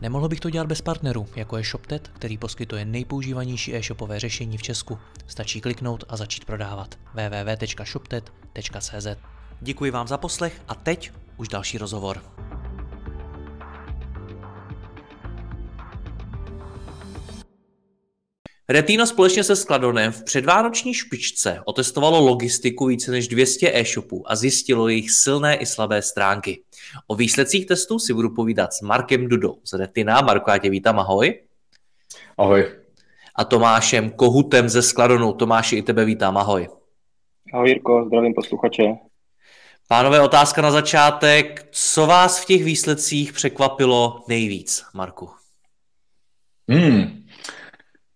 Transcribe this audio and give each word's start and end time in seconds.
Nemohl 0.00 0.28
bych 0.28 0.40
to 0.40 0.50
dělat 0.50 0.66
bez 0.66 0.80
partnerů, 0.80 1.26
jako 1.36 1.56
je 1.56 1.64
ShopTet, 1.64 2.08
který 2.08 2.38
poskytuje 2.38 2.84
nejpoužívanější 2.84 3.74
e-shopové 3.74 4.20
řešení 4.20 4.58
v 4.58 4.62
Česku. 4.62 4.98
Stačí 5.26 5.60
kliknout 5.60 6.04
a 6.08 6.16
začít 6.16 6.44
prodávat. 6.44 6.98
www.shoptet.cz 7.14 9.06
Děkuji 9.60 9.90
vám 9.90 10.08
za 10.08 10.18
poslech 10.18 10.62
a 10.68 10.74
teď 10.74 11.12
už 11.36 11.48
další 11.48 11.78
rozhovor. 11.78 12.22
Retino 18.68 19.06
společně 19.06 19.44
se 19.44 19.56
Skladonem 19.56 20.12
v 20.12 20.24
předvánoční 20.24 20.94
špičce 20.94 21.60
otestovalo 21.64 22.20
logistiku 22.20 22.86
více 22.86 23.10
než 23.10 23.28
200 23.28 23.72
e-shopů 23.74 24.30
a 24.30 24.36
zjistilo 24.36 24.88
jejich 24.88 25.10
silné 25.10 25.56
i 25.56 25.66
slabé 25.66 26.02
stránky. 26.02 26.62
O 27.06 27.14
výsledcích 27.14 27.66
testů 27.66 27.98
si 27.98 28.14
budu 28.14 28.34
povídat 28.34 28.72
s 28.72 28.80
Markem 28.80 29.28
Dudou 29.28 29.58
z 29.64 29.72
Retina. 29.72 30.20
Marko, 30.20 30.50
já 30.50 30.58
tě 30.58 30.70
vítám, 30.70 30.98
ahoj. 30.98 31.40
Ahoj. 32.38 32.66
A 33.34 33.44
Tomášem 33.44 34.10
Kohutem 34.10 34.68
ze 34.68 34.82
Skladonu. 34.82 35.32
Tomáši, 35.32 35.76
i 35.76 35.82
tebe 35.82 36.04
vítám, 36.04 36.36
ahoj. 36.36 36.68
Ahoj 37.54 37.68
Jirko, 37.68 38.04
zdravím 38.06 38.34
posluchače. 38.34 38.82
Pánové, 39.88 40.20
otázka 40.20 40.62
na 40.62 40.70
začátek. 40.70 41.68
Co 41.70 42.06
vás 42.06 42.42
v 42.42 42.46
těch 42.46 42.64
výsledcích 42.64 43.32
překvapilo 43.32 44.24
nejvíc, 44.28 44.84
Marku? 44.94 45.30
Hmm, 46.68 47.22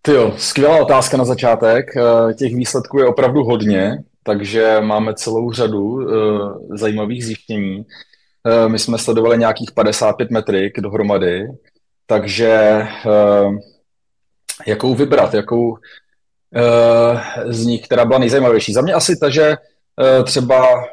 ty 0.01 0.11
jo, 0.11 0.33
skvělá 0.37 0.81
otázka 0.81 1.17
na 1.17 1.25
začátek. 1.25 1.85
Eh, 1.97 2.33
těch 2.33 2.55
výsledků 2.55 2.99
je 2.99 3.05
opravdu 3.05 3.43
hodně, 3.43 3.97
takže 4.23 4.77
máme 4.81 5.13
celou 5.13 5.51
řadu 5.51 6.01
eh, 6.01 6.77
zajímavých 6.77 7.25
zjištění. 7.25 7.85
Eh, 8.45 8.69
my 8.69 8.79
jsme 8.79 8.97
sledovali 8.97 9.37
nějakých 9.37 9.71
55 9.71 10.31
metrik 10.31 10.79
dohromady, 10.79 11.47
takže 12.05 12.81
jakou 14.67 14.95
vybrat, 14.95 15.33
jakou 15.33 15.77
z 17.45 17.65
nich, 17.65 17.85
která 17.85 18.05
byla 18.05 18.19
nejzajímavější. 18.19 18.73
Za 18.73 18.81
mě 18.81 18.93
asi 18.93 19.17
ta, 19.19 19.29
že 19.29 19.55
třeba 20.23 20.85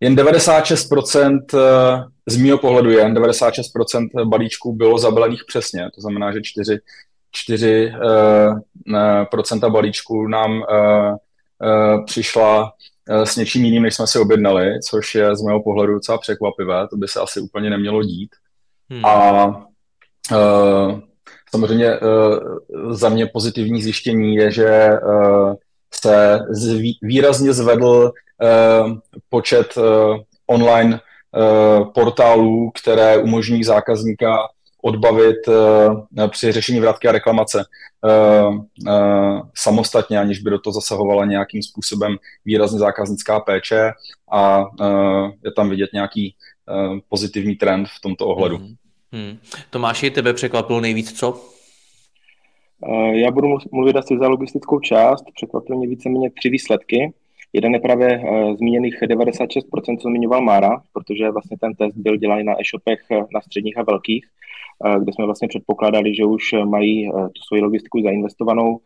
jen 0.00 0.16
96% 0.16 1.40
z 2.26 2.36
mého 2.36 2.58
pohledu 2.58 2.90
jen 2.90 3.14
96% 3.14 4.28
balíčků 4.28 4.72
bylo 4.72 4.98
zabalených 4.98 5.42
přesně, 5.46 5.90
to 5.94 6.00
znamená, 6.00 6.32
že 6.32 6.40
4 6.42 6.78
4% 7.50 9.70
balíčků 9.70 10.28
nám 10.28 10.62
přišla 12.06 12.72
s 13.08 13.36
něčím 13.36 13.64
jiným, 13.64 13.82
než 13.82 13.94
jsme 13.94 14.06
si 14.06 14.18
objednali, 14.18 14.80
což 14.80 15.14
je 15.14 15.36
z 15.36 15.42
mého 15.42 15.62
pohledu 15.62 15.94
docela 15.94 16.18
překvapivé, 16.18 16.88
to 16.88 16.96
by 16.96 17.08
se 17.08 17.20
asi 17.20 17.40
úplně 17.40 17.70
nemělo 17.70 18.02
dít. 18.02 18.30
Hmm. 18.90 19.04
A 19.04 19.46
uh, 20.32 21.00
samozřejmě 21.50 21.98
uh, 21.98 22.92
za 22.94 23.08
mě 23.08 23.26
pozitivní 23.26 23.82
zjištění 23.82 24.34
je, 24.34 24.50
že 24.50 24.88
uh, 25.06 25.54
se 25.94 26.40
zví, 26.50 26.98
výrazně 27.02 27.52
zvedl 27.52 28.12
uh, 28.42 28.92
počet 29.28 29.76
uh, 29.76 29.84
online 30.46 31.00
uh, 31.00 31.92
portálů, 31.92 32.70
které 32.82 33.18
umožní 33.18 33.64
zákazníka 33.64 34.38
odbavit 34.84 35.48
uh, 35.48 36.28
při 36.28 36.52
řešení 36.52 36.80
vrátky 36.80 37.08
a 37.08 37.12
reklamace 37.12 37.64
uh, 38.04 38.54
uh, 38.54 39.40
samostatně, 39.54 40.18
aniž 40.18 40.38
by 40.38 40.50
do 40.50 40.58
toho 40.58 40.74
zasahovala 40.74 41.24
nějakým 41.24 41.62
způsobem 41.62 42.16
výrazně 42.44 42.78
zákaznická 42.78 43.40
péče 43.40 43.90
a 44.30 44.60
uh, 44.60 45.30
je 45.44 45.52
tam 45.52 45.70
vidět 45.70 45.90
nějaký 45.92 46.34
uh, 46.68 46.98
pozitivní 47.08 47.54
trend 47.54 47.88
v 47.88 48.00
tomto 48.00 48.26
ohledu. 48.26 48.56
Hmm. 48.56 48.74
Hmm. 49.12 49.38
Tomáši, 49.70 50.10
tebe 50.10 50.34
překvapilo 50.34 50.80
nejvíc 50.80 51.12
co? 51.12 51.40
Já 53.12 53.30
budu 53.30 53.48
mluvit 53.72 53.96
asi 53.96 54.18
za 54.18 54.28
logistickou 54.28 54.80
část. 54.80 55.24
Překvapilo 55.34 55.78
mě 55.78 55.88
víceméně 55.88 56.30
tři 56.30 56.48
výsledky. 56.48 57.12
Jeden 57.52 57.74
je 57.74 57.80
právě 57.80 58.22
zmíněných 58.58 59.02
96%, 59.02 59.98
co 59.98 60.08
zmiňoval 60.08 60.42
Mára, 60.42 60.82
protože 60.92 61.30
vlastně 61.30 61.56
ten 61.60 61.74
test 61.74 61.96
byl 61.96 62.16
dělaný 62.16 62.44
na 62.44 62.52
e-shopech 62.52 63.00
na 63.34 63.40
středních 63.40 63.78
a 63.78 63.82
velkých 63.82 64.26
kde 64.98 65.12
jsme 65.12 65.24
vlastně 65.24 65.48
předpokládali, 65.48 66.14
že 66.14 66.24
už 66.24 66.42
mají 66.64 67.08
eh, 67.08 67.10
tu 67.12 67.42
svoji 67.46 67.62
logistiku 67.62 68.02
zainvestovanou, 68.02 68.78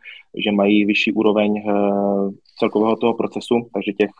že 0.44 0.52
mají 0.52 0.84
vyšší 0.84 1.12
úroveň 1.12 1.58
eh, 1.58 1.72
celkového 2.58 2.96
toho 2.96 3.14
procesu, 3.14 3.54
takže 3.74 3.92
těch 3.92 4.10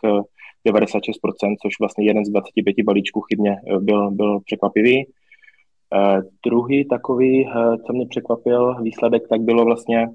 96%, 0.67 1.53
eh, 1.53 1.55
což 1.61 1.73
vlastně 1.79 2.05
jeden 2.05 2.25
z 2.25 2.29
25 2.29 2.83
balíčků 2.83 3.21
chybně 3.21 3.57
byl, 3.79 4.11
byl 4.11 4.39
překvapivý. 4.39 5.05
Uh, 5.95 6.21
druhý 6.45 6.87
takový, 6.87 7.49
co 7.87 7.93
mě 7.93 8.05
překvapil 8.09 8.75
výsledek, 8.81 9.27
tak 9.29 9.41
bylo 9.41 9.65
vlastně, 9.65 10.07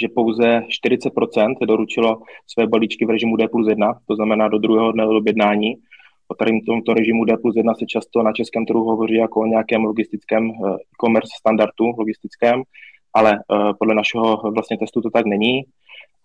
že 0.00 0.08
pouze 0.14 0.62
40% 0.68 1.66
doručilo 1.66 2.22
své 2.46 2.66
balíčky 2.66 3.04
v 3.04 3.10
režimu 3.10 3.36
D 3.36 3.48
plus 3.48 3.68
1, 3.68 3.94
to 4.08 4.14
znamená 4.14 4.48
do 4.48 4.58
druhého 4.58 4.92
dne 4.92 5.06
objednání, 5.06 5.74
O 6.30 6.34
tady 6.34 6.60
tomto 6.66 6.94
režimu 6.94 7.24
D 7.24 7.36
plus 7.36 7.56
1 7.56 7.74
se 7.74 7.86
často 7.86 8.22
na 8.22 8.32
českém 8.32 8.66
trhu 8.66 8.84
hovoří 8.84 9.14
jako 9.14 9.40
o 9.40 9.46
nějakém 9.46 9.84
logistickém 9.84 10.50
eh, 10.50 10.74
e-commerce 10.74 11.30
standardu 11.38 11.86
logistickém, 11.98 12.62
ale 13.14 13.32
eh, 13.32 13.72
podle 13.78 13.94
našeho 13.94 14.36
vlastně 14.54 14.78
testu 14.78 15.00
to 15.00 15.10
tak 15.10 15.26
není. 15.26 15.62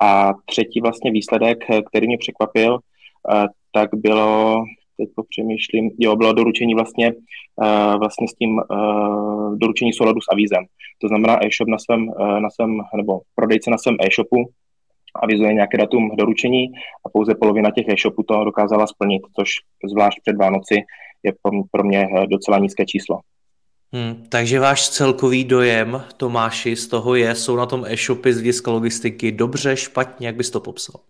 A 0.01 0.33
třetí 0.45 0.81
vlastně 0.81 1.11
výsledek, 1.11 1.57
eh, 1.69 1.81
který 1.81 2.07
mě 2.07 2.17
překvapil, 2.17 2.79
tak 3.71 3.89
bylo, 3.95 4.63
teď 4.97 5.09
popřemýšlím, 5.15 5.89
jo, 5.99 6.15
bylo 6.15 6.33
doručení 6.33 6.73
vlastně, 6.75 7.13
vlastně 7.99 8.27
s 8.27 8.33
tím 8.33 8.61
doručení 9.55 9.93
souladu 9.93 10.21
s 10.21 10.31
avízem. 10.31 10.65
To 11.01 11.07
znamená 11.07 11.45
e-shop 11.45 11.67
na 11.67 11.77
svém, 11.77 12.05
na 12.39 12.49
svém, 12.49 12.77
nebo 12.95 13.19
prodejce 13.35 13.71
na 13.71 13.77
svém 13.77 13.97
e-shopu 14.01 14.45
avizuje 15.23 15.53
nějaké 15.53 15.77
datum 15.77 16.11
doručení 16.17 16.71
a 17.05 17.09
pouze 17.09 17.35
polovina 17.35 17.71
těch 17.71 17.87
e-shopů 17.87 18.23
to 18.23 18.43
dokázala 18.43 18.87
splnit, 18.87 19.21
což 19.39 19.49
zvlášť 19.89 20.17
před 20.21 20.37
Vánoci 20.37 20.75
je 21.23 21.33
pro 21.71 21.83
mě 21.83 22.07
eh, 22.07 22.27
docela 22.27 22.59
nízké 22.59 22.85
číslo. 22.85 23.19
Hmm, 23.93 24.23
takže 24.29 24.59
váš 24.59 24.89
celkový 24.89 25.43
dojem, 25.43 26.01
Tomáši, 26.17 26.75
z 26.75 26.87
toho 26.87 27.15
je, 27.15 27.35
jsou 27.35 27.55
na 27.55 27.65
tom 27.65 27.85
e-shopy 27.87 28.33
z 28.33 28.35
hlediska 28.35 28.71
logistiky 28.71 29.31
dobře, 29.31 29.77
špatně, 29.77 30.27
jak 30.27 30.35
bys 30.35 30.49
to 30.49 30.59
popsal? 30.59 31.01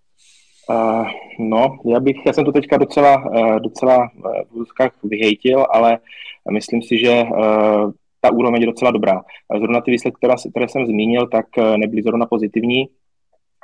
Uh, 0.70 1.08
no, 1.40 1.78
já 1.86 2.00
bych, 2.00 2.16
já 2.26 2.34
jsem 2.34 2.46
to 2.46 2.52
teďka 2.52 2.78
docela, 2.78 3.26
uh, 3.26 3.60
docela 3.60 4.10
v 4.52 4.56
úzkách 4.56 4.92
vyhejtil, 5.04 5.66
ale 5.72 5.98
myslím 6.52 6.82
si, 6.82 6.98
že 6.98 7.24
uh, 7.24 7.92
ta 8.22 8.32
úroveň 8.32 8.62
je 8.62 8.68
docela 8.68 8.92
dobrá. 8.92 9.22
Zrovna 9.58 9.82
ty 9.82 9.92
výsledky, 9.92 10.18
které, 10.18 10.34
které 10.50 10.70
jsem 10.70 10.86
zmínil, 10.86 11.28
tak 11.28 11.46
nebyly 11.78 12.02
zrovna 12.04 12.26
pozitivní, 12.26 12.90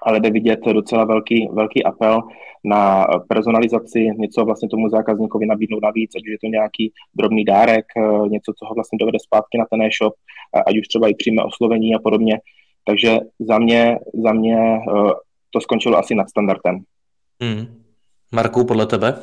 ale 0.01 0.19
jde 0.19 0.31
vidět 0.31 0.59
docela 0.73 1.05
velký, 1.05 1.49
velký 1.53 1.83
apel 1.83 2.21
na 2.63 3.07
personalizaci, 3.27 4.07
něco 4.17 4.45
vlastně 4.45 4.69
tomu 4.69 4.89
zákazníkovi 4.89 5.45
nabídnout 5.45 5.83
navíc, 5.83 6.11
ať 6.15 6.21
už 6.21 6.31
je 6.31 6.37
to 6.43 6.47
nějaký 6.47 6.93
drobný 7.15 7.45
dárek, 7.45 7.85
eh, 7.97 8.29
něco, 8.29 8.53
co 8.59 8.65
ho 8.65 8.75
vlastně 8.75 8.97
dovede 8.97 9.19
zpátky 9.19 9.57
na 9.57 9.65
ten 9.71 9.81
e-shop, 9.81 10.13
ať 10.67 10.77
už 10.77 10.87
třeba 10.87 11.07
i 11.07 11.15
přímé 11.15 11.43
oslovení 11.43 11.95
a 11.95 11.99
podobně. 11.99 12.39
Takže 12.85 13.17
za 13.39 13.59
mě, 13.59 13.99
za 14.23 14.33
mě 14.33 14.57
eh, 14.57 15.11
to 15.49 15.61
skončilo 15.61 15.97
asi 15.97 16.15
nad 16.15 16.29
standardem. 16.29 16.79
Hmm. 17.41 17.81
Marku, 18.31 18.65
podle 18.65 18.85
tebe? 18.85 19.13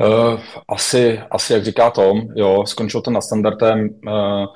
Uh, 0.00 0.40
asi, 0.68 1.20
asi, 1.30 1.52
jak 1.52 1.64
říká 1.64 1.90
Tom, 1.90 2.20
jo, 2.36 2.64
skončilo 2.66 3.02
to 3.02 3.10
nad 3.10 3.20
standardem. 3.20 3.88
Uh, 4.06 4.46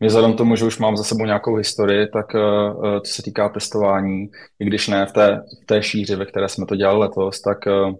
mě 0.00 0.08
vzhledem 0.08 0.34
tomu, 0.34 0.56
že 0.56 0.64
už 0.64 0.78
mám 0.78 0.96
za 0.96 1.04
sebou 1.04 1.24
nějakou 1.24 1.54
historii, 1.56 2.06
tak 2.06 2.26
uh, 2.34 3.00
co 3.00 3.12
se 3.12 3.22
týká 3.22 3.48
testování, 3.48 4.30
i 4.58 4.64
když 4.64 4.88
ne 4.88 5.06
v 5.06 5.12
té, 5.12 5.40
v 5.62 5.66
té 5.66 5.82
šíři, 5.82 6.16
ve 6.16 6.26
které 6.26 6.48
jsme 6.48 6.66
to 6.66 6.76
dělali 6.76 6.98
letos, 6.98 7.40
tak 7.40 7.58
uh, 7.66 7.94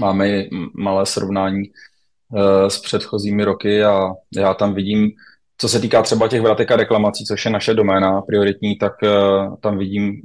máme 0.00 0.28
i 0.28 0.50
malé 0.74 1.06
srovnání 1.06 1.62
s 2.68 2.78
předchozími 2.78 3.44
roky 3.44 3.84
a 3.84 4.10
já 4.36 4.54
tam 4.54 4.74
vidím, 4.74 5.10
co 5.58 5.68
se 5.68 5.80
týká 5.80 6.02
třeba 6.02 6.28
těch 6.28 6.42
vratek 6.42 6.70
a 6.70 6.76
reklamací, 6.76 7.24
což 7.24 7.44
je 7.44 7.50
naše 7.50 7.74
doména 7.74 8.22
prioritní, 8.22 8.76
tak 8.76 8.92
tam 9.60 9.78
vidím 9.78 10.22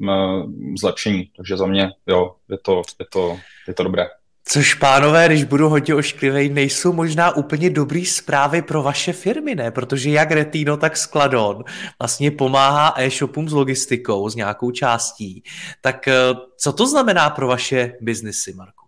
zlepšení. 0.80 1.31
Takže 1.38 1.57
za 1.57 1.66
mě, 1.66 1.90
jo, 2.07 2.36
je 2.50 2.57
to, 2.57 2.81
je 3.00 3.06
to, 3.12 3.38
je 3.68 3.74
to 3.74 3.84
dobré. 3.84 4.07
Což, 4.51 4.74
pánové, 4.74 5.28
když 5.28 5.44
budu 5.44 5.69
hodně 5.69 5.96
ošklivej, 5.96 6.50
nejsou 6.50 6.94
možná 6.94 7.36
úplně 7.36 7.69
dobrý 7.69 8.06
zprávy 8.06 8.62
pro 8.62 8.84
vaše 8.84 9.13
firmy, 9.13 9.56
ne? 9.56 9.72
Protože 9.72 10.10
jak 10.10 10.31
Retino, 10.31 10.78
tak 10.78 10.98
Skladon 10.98 11.63
vlastně 12.00 12.31
pomáhá 12.31 12.94
e-shopům 12.98 13.50
s 13.50 13.54
logistikou, 13.54 14.30
s 14.30 14.36
nějakou 14.36 14.72
částí. 14.72 15.44
Tak 15.81 16.07
eh, 16.07 16.13
co 16.57 16.74
to 16.74 16.88
znamená 16.88 17.30
pro 17.30 17.48
vaše 17.48 17.94
biznesy, 18.01 18.54
Marku? 18.54 18.86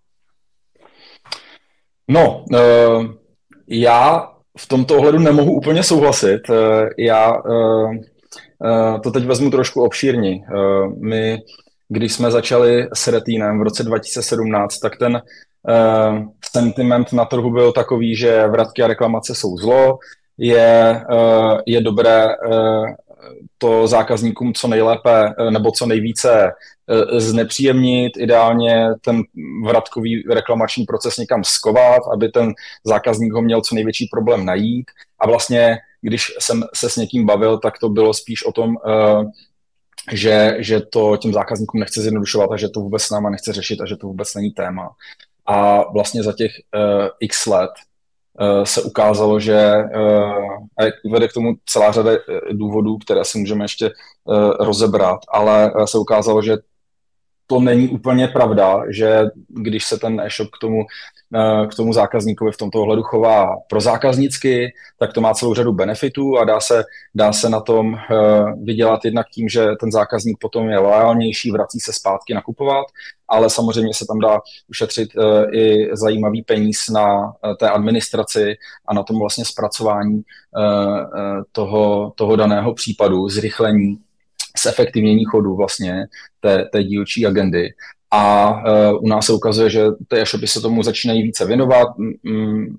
No, 2.08 2.46
uh, 2.52 3.06
já 3.68 4.32
v 4.58 4.68
tomto 4.68 4.98
ohledu 4.98 5.20
nemohu 5.20 5.54
úplně 5.54 5.84
souhlasit. 5.84 6.50
Uh, 6.50 6.56
já 6.98 7.34
to 9.04 9.12
teď 9.12 9.26
vezmu 9.26 9.52
trošku 9.52 9.84
obšírně. 9.84 10.42
My, 11.02 11.38
když 11.90 12.14
jsme 12.14 12.32
začali 12.32 12.88
s 12.94 13.08
Retinem 13.08 13.60
v 13.60 13.64
roce 13.64 13.84
2017, 13.84 14.80
tak 14.80 14.98
ten 14.98 15.22
uh, 15.68 16.20
sentiment 16.52 17.14
na 17.14 17.26
trhu 17.26 17.52
byl 17.52 17.72
takový, 17.72 18.16
že 18.16 18.48
vratky 18.48 18.84
a 18.84 18.88
reklamace 18.88 19.36
jsou 19.36 19.58
zlo, 19.58 20.00
je, 20.38 21.02
uh, 21.12 21.60
je 21.66 21.82
dobré 21.82 22.26
uh, 22.26 22.86
to 23.58 23.88
zákazníkům 23.88 24.54
co 24.54 24.68
nejlépe 24.68 25.34
nebo 25.50 25.72
co 25.72 25.86
nejvíce 25.86 26.52
znepříjemnit, 27.18 28.18
ideálně 28.18 28.88
ten 29.02 29.22
vratkový 29.66 30.24
reklamační 30.30 30.86
proces 30.86 31.18
někam 31.18 31.44
skovat, 31.44 32.02
aby 32.14 32.30
ten 32.30 32.54
zákazník 32.84 33.34
ho 33.34 33.42
měl 33.42 33.62
co 33.62 33.76
největší 33.76 34.10
problém 34.12 34.46
najít. 34.46 34.92
A 35.20 35.28
vlastně, 35.28 35.78
když 36.02 36.32
jsem 36.40 36.64
se 36.76 36.90
s 36.90 36.96
někým 36.96 37.26
bavil, 37.26 37.58
tak 37.58 37.80
to 37.80 37.90
bylo 37.90 38.14
spíš 38.14 38.46
o 38.46 38.52
tom, 38.52 38.76
že, 40.12 40.56
že 40.60 40.80
to 40.80 41.18
těm 41.18 41.34
zákazníkům 41.34 41.80
nechce 41.80 42.02
zjednodušovat 42.02 42.52
a 42.52 42.58
že 42.58 42.70
to 42.70 42.80
vůbec 42.80 43.04
s 43.04 43.10
náma 43.10 43.30
nechce 43.30 43.54
řešit 43.54 43.82
a 43.82 43.86
že 43.86 43.96
to 43.96 44.08
vůbec 44.08 44.36
není 44.36 44.52
téma. 44.52 44.90
A 45.52 45.84
vlastně 45.92 46.24
za 46.24 46.34
těch 46.34 46.52
uh, 46.76 47.08
x 47.20 47.46
let 47.46 47.72
uh, 48.40 48.64
se 48.64 48.82
ukázalo, 48.82 49.40
že 49.40 49.74
uh, 49.96 50.34
a 50.80 51.10
vede 51.12 51.28
k 51.28 51.34
tomu 51.34 51.54
celá 51.66 51.92
řada 51.92 52.12
důvodů, 52.52 52.98
které 52.98 53.26
si 53.26 53.38
můžeme 53.38 53.64
ještě 53.64 53.92
uh, 54.24 54.52
rozebrat, 54.60 55.20
ale 55.30 55.72
se 55.86 55.98
ukázalo, 55.98 56.42
že 56.42 56.58
to 57.52 57.60
není 57.60 57.88
úplně 57.88 58.28
pravda, 58.28 58.84
že 58.90 59.22
když 59.48 59.86
se 59.86 59.98
ten 59.98 60.22
e-shop 60.22 60.50
k 60.50 60.62
tomu 60.62 60.84
Eh, 61.36 61.68
k 61.68 61.76
tomu 61.76 61.94
zákazníkovi 61.94 62.52
v 62.52 62.58
tomto 62.58 62.82
ohledu 62.82 63.04
chová 63.04 63.58
pro 63.70 63.82
zákaznicky, 63.82 64.74
tak 65.00 65.14
to 65.14 65.22
má 65.22 65.34
celou 65.34 65.54
řadu 65.54 65.74
benefitů 65.74 66.38
a 66.38 66.44
dá 66.44 66.60
se, 66.60 66.84
dá 67.16 67.34
se 67.34 67.50
na 67.50 67.60
tom 67.60 67.96
eh, 67.96 68.16
vydělat 68.64 69.06
jednak 69.06 69.30
tím, 69.30 69.50
že 69.50 69.68
ten 69.80 69.92
zákazník 69.92 70.38
potom 70.40 70.70
je 70.70 70.80
loajálnější, 70.80 71.52
vrací 71.52 71.80
se 71.80 71.94
zpátky 71.94 72.34
nakupovat, 72.34 72.86
ale 73.28 73.50
samozřejmě 73.50 73.94
se 73.94 74.06
tam 74.08 74.20
dá 74.20 74.40
ušetřit 74.70 75.10
eh, 75.18 75.58
i 75.58 75.90
zajímavý 75.94 76.44
peníz 76.44 76.90
na 76.90 77.34
té 77.60 77.70
administraci 77.70 78.56
a 78.88 78.94
na 78.94 79.04
tom 79.04 79.20
vlastně 79.20 79.46
zpracování 79.46 80.22
toho, 81.52 82.14
toho 82.16 82.36
daného 82.36 82.74
případu, 82.74 83.30
zrychlení 83.30 83.98
zefektivnění 84.64 85.26
chodu 85.26 85.56
vlastně 85.56 86.06
té, 86.40 86.66
té 86.72 86.84
dílčí 86.84 87.26
agendy 87.26 87.70
a 88.12 88.52
uh, 88.52 89.04
u 89.04 89.08
nás 89.08 89.26
se 89.26 89.34
ukazuje, 89.34 89.70
že 89.70 89.84
ty 90.08 90.22
e-shopy 90.22 90.48
se 90.48 90.62
tomu 90.62 90.84
začínají 90.84 91.24
více 91.24 91.46
věnovat, 91.46 91.88
mm, 92.24 92.78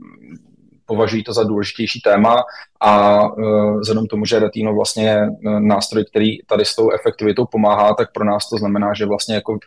považují 0.86 1.24
to 1.24 1.32
za 1.32 1.44
důležitější 1.44 2.00
téma 2.00 2.42
a 2.80 3.22
uh, 3.32 3.80
vzhledem 3.80 4.06
tomu, 4.06 4.24
že 4.24 4.38
Retino 4.38 4.74
vlastně 4.74 5.04
je 5.04 5.16
e, 5.16 5.60
nástroj, 5.60 6.04
který 6.04 6.38
tady 6.46 6.64
s 6.64 6.74
tou 6.76 6.90
efektivitou 6.90 7.46
pomáhá, 7.46 7.94
tak 7.94 8.12
pro 8.12 8.24
nás 8.24 8.48
to 8.48 8.56
znamená, 8.56 8.94
že 8.94 9.06
vlastně 9.06 9.34
jako 9.34 9.58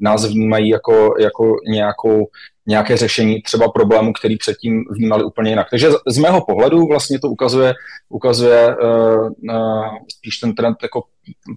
nás 0.00 0.26
vnímají 0.26 0.68
jako, 0.68 1.14
jako 1.20 1.56
nějakou, 1.68 2.26
nějaké 2.66 2.96
řešení 2.96 3.42
třeba 3.42 3.68
problému, 3.68 4.12
který 4.12 4.36
předtím 4.36 4.84
vnímali 4.90 5.24
úplně 5.24 5.50
jinak. 5.50 5.66
Takže 5.70 5.88
z 6.08 6.18
mého 6.18 6.40
pohledu 6.40 6.86
vlastně 6.86 7.20
to 7.20 7.28
ukazuje, 7.28 7.74
ukazuje 8.08 8.76
uh, 8.76 9.30
uh, 9.50 9.86
spíš 10.18 10.38
ten 10.38 10.54
trend 10.54 10.76
jako 10.82 11.02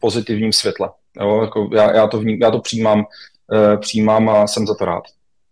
pozitivním 0.01 0.53
světle. 0.53 0.89
Jo, 1.21 1.41
jako 1.41 1.69
já, 1.73 1.95
já, 1.95 2.07
to 2.07 2.19
vním, 2.19 2.41
já 2.41 2.51
to 2.51 2.59
přijímám 2.59 3.05
Eh, 3.53 3.77
přijímám 3.77 4.29
a 4.29 4.47
jsem 4.47 4.67
za 4.67 4.75
to 4.75 4.85
rád. 4.85 5.03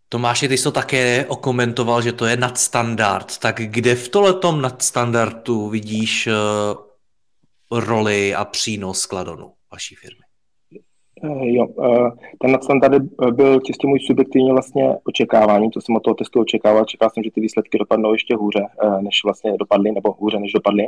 Tomáš, 0.10 0.40
ty 0.40 0.58
jsi 0.58 0.64
to 0.64 0.72
také 0.72 1.26
okomentoval, 1.26 2.02
že 2.02 2.12
to 2.12 2.26
je 2.26 2.38
nadstandard. 2.38 3.38
Tak 3.38 3.56
kde 3.56 3.96
v 3.96 4.10
tohletom 4.10 4.62
nadstandardu 4.62 5.70
vidíš 5.70 6.28
uh, 6.28 7.80
roli 7.80 8.36
a 8.36 8.46
přínos 8.46 9.00
skladonu 9.00 9.52
vaší 9.72 9.96
firmy? 9.96 10.20
Uh, 11.24 11.44
jo, 11.44 11.66
uh, 11.66 12.10
ten 12.42 12.52
nadstandard 12.52 13.04
byl 13.32 13.60
čistě 13.60 13.88
můj 13.88 14.00
subjektivní 14.00 14.52
vlastně 14.52 14.96
očekávání, 15.04 15.72
co 15.72 15.82
jsem 15.82 15.96
od 15.96 16.04
toho 16.04 16.14
testu 16.14 16.42
očekával. 16.42 16.86
Čekal 16.86 17.10
jsem, 17.10 17.24
že 17.24 17.32
ty 17.32 17.42
výsledky 17.42 17.78
dopadnou 17.78 18.14
ještě 18.14 18.36
hůře, 18.36 18.66
než 19.02 19.24
vlastně 19.24 19.58
dopadly, 19.60 19.92
nebo 19.92 20.12
hůře, 20.20 20.40
než 20.40 20.52
dopadly 20.52 20.88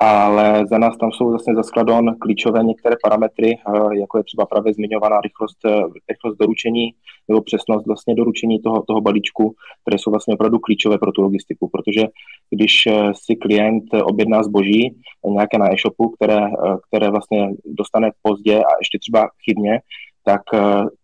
ale 0.00 0.66
za 0.66 0.78
nás 0.78 0.96
tam 0.96 1.12
jsou 1.12 1.32
zase 1.32 1.54
za 1.54 1.62
skladon 1.62 2.16
klíčové 2.18 2.64
některé 2.64 2.96
parametry, 3.02 3.50
eh, 3.54 3.98
jako 4.00 4.18
je 4.18 4.24
třeba 4.24 4.46
právě 4.46 4.74
zmiňovaná 4.74 5.20
rychlost, 5.20 5.58
eh, 5.64 5.82
rychlost 6.10 6.36
doručení 6.40 6.90
nebo 7.28 7.42
přesnost 7.42 7.86
vlastně 7.86 8.14
doručení 8.14 8.62
toho, 8.62 8.82
toho 8.82 9.00
balíčku, 9.00 9.54
které 9.82 9.98
jsou 9.98 10.10
vlastně 10.10 10.34
opravdu 10.34 10.58
klíčové 10.58 10.98
pro 10.98 11.12
tu 11.12 11.22
logistiku, 11.22 11.68
protože 11.68 12.06
když 12.50 12.86
eh, 12.86 13.12
si 13.14 13.36
klient 13.36 13.84
objedná 14.02 14.42
zboží 14.42 14.96
nějaké 15.26 15.58
na 15.58 15.72
e-shopu, 15.72 16.08
které, 16.08 16.40
které 16.88 17.10
vlastně 17.10 17.48
dostane 17.64 18.10
pozdě 18.22 18.58
a 18.58 18.70
ještě 18.80 18.98
třeba 18.98 19.28
chybně, 19.44 19.80
tak 20.24 20.42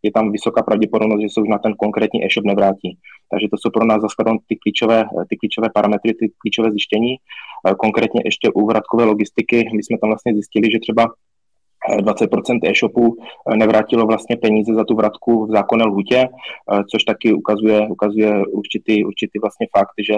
je 0.02 0.12
tam 0.12 0.32
vysoká 0.32 0.62
pravděpodobnost, 0.62 1.20
že 1.20 1.28
se 1.30 1.40
už 1.40 1.48
na 1.48 1.58
ten 1.58 1.74
konkrétní 1.74 2.24
e-shop 2.24 2.44
nevrátí. 2.44 2.98
Takže 3.30 3.46
to 3.50 3.56
jsou 3.58 3.70
pro 3.70 3.84
nás 3.84 4.00
zaskladom 4.00 4.38
ty 4.48 4.56
klíčové, 4.56 5.04
ty 5.28 5.36
klíčové 5.36 5.68
parametry, 5.74 6.14
ty 6.14 6.32
klíčové 6.40 6.70
zjištění. 6.70 7.16
Eh, 7.66 7.74
konkrétně 7.74 8.20
ještě 8.24 8.50
u 8.54 8.66
vratkové 8.66 9.04
logistiky, 9.04 9.68
my 9.76 9.82
jsme 9.82 9.98
tam 9.98 10.10
vlastně 10.10 10.34
zjistili, 10.34 10.70
že 10.72 10.78
třeba 10.78 11.06
20% 12.02 12.60
eh, 12.64 12.70
e-shopů 12.70 13.16
eh, 13.16 13.56
nevrátilo 13.56 14.06
vlastně 14.06 14.36
peníze 14.36 14.74
za 14.74 14.84
tu 14.84 14.94
vratku 14.94 15.46
v 15.46 15.50
zákonné 15.50 15.84
lhutě, 15.84 16.28
což 16.90 17.04
taky 17.04 17.32
ukazuje, 17.32 17.88
ukazuje 17.88 18.46
určitý, 18.46 19.04
určitý 19.04 19.38
vlastně 19.38 19.66
fakt, 19.78 19.96
že 20.08 20.14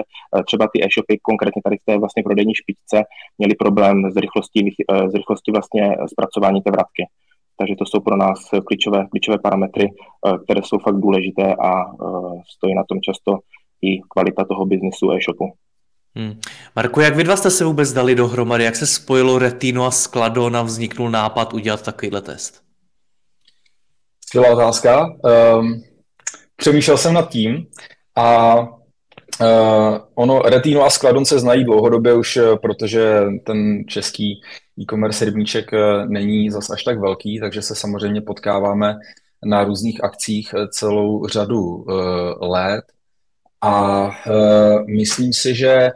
třeba 0.47 0.67
ty 0.73 0.83
e-shopy, 0.83 1.19
konkrétně 1.21 1.61
tady 1.63 1.77
v 1.77 1.85
té 1.85 1.97
vlastně 1.97 2.23
prodejní 2.23 2.55
špičce, 2.55 3.03
měli 3.37 3.55
problém 3.55 4.11
s 4.11 4.15
rychlostí, 4.15 4.59
s 5.11 5.13
rychlostí 5.13 5.51
vlastně 5.51 5.95
zpracování 6.11 6.61
té 6.61 6.71
vratky. 6.71 7.03
Takže 7.59 7.75
to 7.75 7.85
jsou 7.85 7.99
pro 7.99 8.17
nás 8.17 8.39
klíčové, 8.67 9.05
klíčové 9.11 9.37
parametry, 9.39 9.85
eh, 9.87 10.37
které 10.43 10.61
jsou 10.63 10.77
fakt 10.77 10.95
důležité 10.95 11.55
a 11.55 11.71
eh, 11.81 12.41
stojí 12.55 12.75
na 12.75 12.83
tom 12.89 13.01
často 13.01 13.39
i 13.81 14.01
kvalita 14.01 14.45
toho 14.45 14.65
biznesu 14.65 15.11
e-shopu. 15.11 15.53
Hmm. 16.15 16.39
Marku, 16.75 16.99
jak 16.99 17.15
vy 17.15 17.23
dva 17.23 17.35
jste 17.35 17.51
se 17.51 17.65
vůbec 17.65 17.93
dali 17.93 18.15
dohromady? 18.15 18.63
Jak 18.63 18.75
se 18.75 18.87
spojilo 18.87 19.39
Retino 19.39 19.85
a 19.85 19.91
Skladon 19.91 20.57
a 20.57 20.61
vzniknul 20.61 21.09
nápad 21.09 21.53
udělat 21.53 21.81
takovýhle 21.81 22.21
test? 22.21 22.61
Skvělá 24.25 24.53
otázka. 24.53 25.05
Um, 25.59 25.83
přemýšlel 26.55 26.97
jsem 26.97 27.13
nad 27.13 27.29
tím 27.29 27.67
a 28.15 28.55
uh, 29.41 29.97
ono 30.15 30.39
Retino 30.39 30.83
a 30.83 30.89
Skladon 30.89 31.25
se 31.25 31.39
znají 31.39 31.63
dlouhodobě 31.63 32.13
už, 32.13 32.39
protože 32.61 33.23
ten 33.43 33.83
český 33.87 34.41
e-commerce 34.81 35.25
rybníček 35.25 35.73
eh, 35.73 36.05
není 36.07 36.49
zas 36.49 36.69
až 36.69 36.83
tak 36.83 36.99
velký, 36.99 37.39
takže 37.39 37.61
se 37.61 37.75
samozřejmě 37.75 38.21
potkáváme 38.21 38.95
na 39.45 39.63
různých 39.63 40.03
akcích 40.03 40.53
eh, 40.53 40.67
celou 40.67 41.27
řadu 41.27 41.85
eh, 41.89 41.93
let. 42.45 42.83
A 43.61 44.09
myslím 44.87 45.33
si, 45.33 45.55
že 45.55 45.89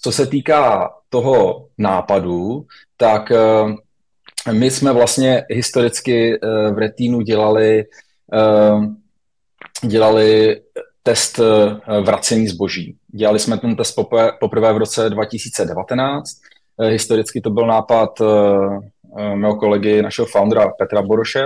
co 0.00 0.12
se 0.12 0.26
týká 0.26 0.90
toho 1.08 1.68
nápadu, 1.78 2.66
tak 2.96 3.32
my 4.52 4.70
jsme 4.70 4.92
vlastně 4.92 5.44
historicky 5.50 6.38
v 6.72 6.78
Retínu 6.78 7.20
dělali, 7.20 7.84
dělali 9.82 10.60
test 11.06 11.40
vracení 12.02 12.48
zboží. 12.48 12.96
Dělali 13.08 13.38
jsme 13.38 13.58
ten 13.58 13.76
test 13.76 13.98
poprvé 14.40 14.72
v 14.72 14.76
roce 14.76 15.10
2019 15.10 16.26
Eh, 16.80 16.88
historicky 16.88 17.40
to 17.40 17.50
byl 17.50 17.66
nápad 17.66 18.20
eh, 18.20 18.26
eh, 19.18 19.36
mého 19.36 19.56
kolegy, 19.56 20.02
našeho 20.02 20.26
foundera 20.26 20.72
Petra 20.78 21.02
Boroše. 21.02 21.44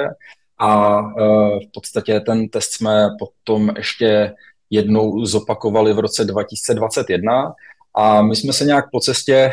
A 0.62 1.00
v 1.02 1.72
podstatě 1.74 2.20
ten 2.20 2.48
test 2.48 2.72
jsme 2.72 3.08
potom 3.18 3.70
ještě 3.76 4.32
jednou 4.70 5.24
zopakovali 5.24 5.92
v 5.92 5.98
roce 5.98 6.24
2021 6.24 7.54
a 7.94 8.22
my 8.22 8.36
jsme 8.36 8.52
se 8.52 8.64
nějak 8.64 8.84
po 8.92 9.00
cestě 9.00 9.52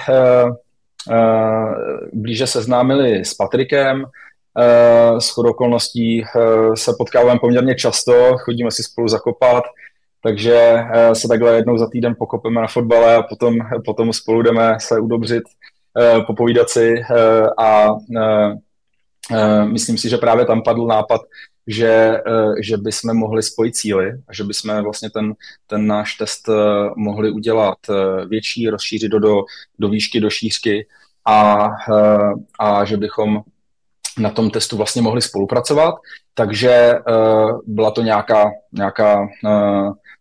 blíže 2.13 2.47
seznámili 2.47 3.25
s 3.25 3.33
Patrikem, 3.33 4.05
s 5.19 5.37
okolností 5.37 6.23
se 6.75 6.93
potkáváme 6.97 7.39
poměrně 7.39 7.75
často, 7.75 8.37
chodíme 8.37 8.71
si 8.71 8.83
spolu 8.83 9.07
zakopat, 9.07 9.63
takže 10.23 10.77
se 11.13 11.27
takhle 11.27 11.55
jednou 11.55 11.77
za 11.77 11.89
týden 11.89 12.15
pokopeme 12.19 12.61
na 12.61 12.67
fotbale 12.67 13.15
a 13.15 13.23
potom, 13.23 13.57
potom 13.85 14.13
spolu 14.13 14.41
jdeme 14.41 14.77
se 14.79 14.99
udobřit, 14.99 15.43
popovídat 16.27 16.69
si 16.69 16.95
a 17.59 17.87
myslím 19.63 19.97
si, 19.97 20.09
že 20.09 20.17
právě 20.17 20.45
tam 20.45 20.61
padl 20.63 20.85
nápad 20.85 21.21
že, 21.67 22.21
že 22.61 22.77
bychom 22.77 23.17
mohli 23.17 23.43
spojit 23.43 23.75
cíly 23.75 24.11
a 24.27 24.33
že 24.33 24.43
bychom 24.43 24.83
vlastně 24.83 25.09
ten, 25.09 25.33
ten 25.67 25.87
náš 25.87 26.15
test 26.15 26.49
mohli 26.95 27.31
udělat 27.31 27.77
větší, 28.27 28.69
rozšířit 28.69 29.11
do, 29.11 29.19
do, 29.19 29.43
do 29.79 29.89
výšky, 29.89 30.19
do 30.19 30.29
šířky 30.29 30.87
a, 31.25 31.69
a 32.59 32.85
že 32.85 32.97
bychom 32.97 33.41
na 34.19 34.29
tom 34.29 34.49
testu 34.49 34.77
vlastně 34.77 35.01
mohli 35.01 35.21
spolupracovat, 35.21 35.95
takže 36.33 36.93
byla 37.65 37.91
to 37.91 38.01
nějaká, 38.01 38.51
nějaká 38.71 39.27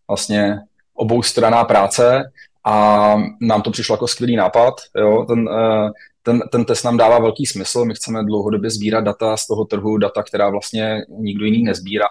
vlastně 0.09 0.59
oboustraná 0.95 1.65
práce 1.65 2.25
a 2.65 3.17
nám 3.41 3.63
to 3.63 3.71
přišlo 3.71 3.95
jako 3.95 4.09
skvělý 4.09 4.37
nápad. 4.37 4.75
Jo? 4.99 5.25
Ten, 5.29 5.49
uh, 5.49 5.91
ten, 6.23 6.41
ten 6.53 6.65
test 6.65 6.85
nám 6.85 6.97
dává 6.97 7.19
velký 7.19 7.47
smysl, 7.47 7.85
my 7.85 7.95
chceme 7.95 8.25
dlouhodobě 8.25 8.71
sbírat 8.71 9.05
data 9.05 9.37
z 9.37 9.47
toho 9.47 9.65
trhu, 9.65 9.99
data, 9.99 10.23
která 10.23 10.51
vlastně 10.51 11.03
nikdo 11.09 11.45
jiný 11.45 11.63
nezbírá 11.63 12.07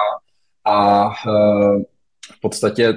a 0.66 1.06
uh, 1.06 1.82
v 2.32 2.42
podstatě 2.42 2.94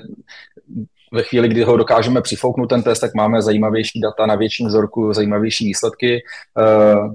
ve 1.12 1.22
chvíli, 1.22 1.48
kdy 1.48 1.62
ho 1.62 1.76
dokážeme 1.76 2.22
přifouknout 2.22 2.68
ten 2.68 2.82
test, 2.82 3.00
tak 3.00 3.14
máme 3.14 3.42
zajímavější 3.42 4.00
data 4.00 4.26
na 4.26 4.34
větším 4.34 4.66
vzorku, 4.66 5.12
zajímavější 5.12 5.64
výsledky. 5.66 6.22
Uh, 6.56 7.14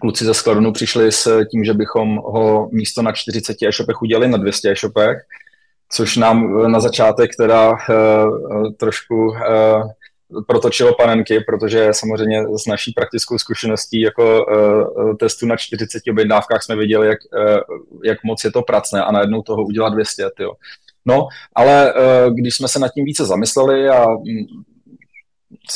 kluci 0.00 0.24
ze 0.24 0.34
Skladonu 0.34 0.72
přišli 0.72 1.12
s 1.12 1.44
tím, 1.50 1.64
že 1.64 1.74
bychom 1.74 2.16
ho 2.16 2.68
místo 2.72 3.02
na 3.02 3.12
40 3.12 3.56
e-shopech 3.62 4.02
udělali 4.02 4.28
na 4.28 4.38
200 4.38 4.70
e-shopech, 4.70 5.18
což 5.92 6.16
nám 6.16 6.72
na 6.72 6.80
začátek 6.80 7.30
teda 7.36 7.70
uh, 7.70 8.72
trošku 8.76 9.26
uh, 9.26 9.34
protočilo 10.46 10.94
panenky, 10.94 11.40
protože 11.40 11.88
samozřejmě 11.92 12.42
s 12.58 12.66
naší 12.66 12.92
praktickou 12.92 13.38
zkušeností 13.38 14.00
jako 14.00 14.44
uh, 14.44 15.16
testu 15.16 15.46
na 15.46 15.56
40 15.56 16.02
objednávkách 16.10 16.62
jsme 16.62 16.76
viděli, 16.76 17.06
jak, 17.06 17.18
uh, 17.32 17.76
jak 18.04 18.18
moc 18.24 18.44
je 18.44 18.52
to 18.52 18.62
pracné 18.62 19.04
a 19.04 19.12
najednou 19.12 19.42
toho 19.42 19.62
udělat 19.62 19.90
200, 19.90 20.30
tyjo. 20.36 20.52
No, 21.06 21.28
ale 21.54 21.94
uh, 21.94 22.34
když 22.34 22.56
jsme 22.56 22.68
se 22.68 22.78
nad 22.78 22.88
tím 22.88 23.04
více 23.04 23.24
zamysleli 23.24 23.88
a 23.88 24.06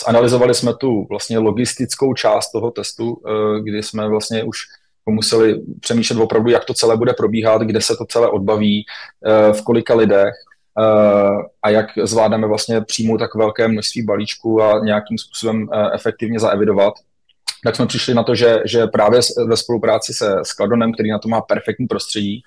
zanalizovali 0.06 0.54
jsme 0.54 0.75
tu 0.75 1.06
vlastně 1.11 1.38
logistickou 1.38 2.14
část 2.14 2.52
toho 2.52 2.71
testu, 2.71 3.23
eh, 3.26 3.61
kdy 3.61 3.83
jsme 3.83 4.09
vlastně 4.09 4.44
už 4.44 4.59
museli 5.11 5.61
přemýšlet 5.80 6.20
opravdu, 6.20 6.50
jak 6.50 6.64
to 6.64 6.75
celé 6.75 6.96
bude 6.96 7.12
probíhat, 7.12 7.62
kde 7.62 7.80
se 7.80 7.96
to 7.96 8.04
celé 8.04 8.28
odbaví, 8.28 8.87
eh, 9.26 9.52
v 9.52 9.62
kolika 9.62 9.94
lidech 9.94 10.34
eh, 10.80 11.42
a 11.62 11.70
jak 11.70 11.87
zvládneme 12.02 12.46
vlastně 12.46 12.80
přijmout 12.80 13.18
tak 13.18 13.34
velké 13.34 13.68
množství 13.68 14.02
balíčků 14.02 14.62
a 14.62 14.84
nějakým 14.84 15.18
způsobem 15.18 15.68
efektivně 15.94 16.40
zaevidovat, 16.40 16.94
tak 17.64 17.76
jsme 17.76 17.87
přišli 17.87 18.14
na 18.14 18.23
to, 18.23 18.34
že, 18.34 18.62
že 18.64 18.87
právě 18.87 19.20
ve 19.46 19.56
spolupráci 19.56 20.14
se 20.14 20.37
Skladonem, 20.42 20.92
který 20.92 21.11
na 21.11 21.18
to 21.18 21.28
má 21.28 21.40
perfektní 21.40 21.87
prostředí, 21.87 22.42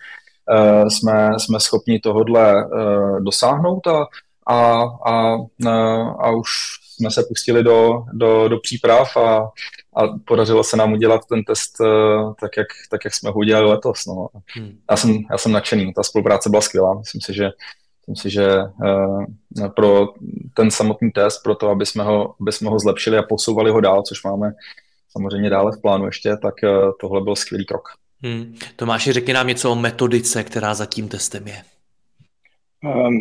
jsme, 0.87 1.29
jsme 1.37 1.59
schopni 1.59 1.99
tohodle 1.99 2.69
dosáhnout 3.19 3.87
a, 3.87 4.05
a, 4.47 4.83
a, 5.05 5.37
a 6.19 6.31
už 6.31 6.49
jsme 6.97 7.11
se 7.11 7.23
pustili 7.27 7.63
do, 7.63 8.03
do, 8.13 8.47
do 8.47 8.59
příprav 8.59 9.17
a, 9.17 9.49
a 9.97 10.17
podařilo 10.25 10.63
se 10.63 10.77
nám 10.77 10.93
udělat 10.93 11.21
ten 11.29 11.43
test 11.43 11.79
uh, 11.79 12.33
tak, 12.41 12.57
jak, 12.57 12.67
tak, 12.89 13.05
jak 13.05 13.13
jsme 13.13 13.29
ho 13.29 13.35
udělali 13.35 13.69
letos. 13.69 14.05
No. 14.05 14.27
Hmm. 14.55 14.77
Já, 14.91 14.97
jsem, 14.97 15.17
já 15.31 15.37
jsem 15.37 15.51
nadšený, 15.51 15.93
ta 15.93 16.03
spolupráce 16.03 16.49
byla 16.49 16.61
skvělá. 16.61 16.93
Myslím 16.93 17.21
si, 17.21 17.33
že 17.33 17.49
Myslím 18.09 18.31
si, 18.31 18.33
že 18.35 18.57
uh, 18.57 19.25
pro 19.75 20.07
ten 20.53 20.71
samotný 20.71 21.11
test, 21.11 21.43
pro 21.43 21.55
to, 21.55 21.69
aby 21.69 21.85
jsme, 21.85 22.03
ho, 22.03 22.35
aby 22.41 22.51
jsme 22.51 22.69
ho 22.69 22.79
zlepšili 22.79 23.17
a 23.17 23.23
posouvali 23.23 23.71
ho 23.71 23.81
dál, 23.81 24.03
což 24.03 24.23
máme 24.23 24.51
samozřejmě 25.09 25.49
dále 25.49 25.71
v 25.71 25.81
plánu 25.81 26.05
ještě, 26.05 26.37
tak 26.41 26.53
uh, 26.63 26.91
tohle 26.99 27.21
byl 27.21 27.35
skvělý 27.35 27.65
krok. 27.65 27.89
Hmm. 28.21 28.55
Tomáši, 28.75 29.13
řekni 29.13 29.33
nám 29.33 29.47
něco 29.47 29.71
o 29.71 29.75
metodice, 29.75 30.43
která 30.43 30.73
za 30.73 30.85
tím 30.85 31.07
testem 31.07 31.47
je. 31.47 31.63
Ehm, 32.83 33.19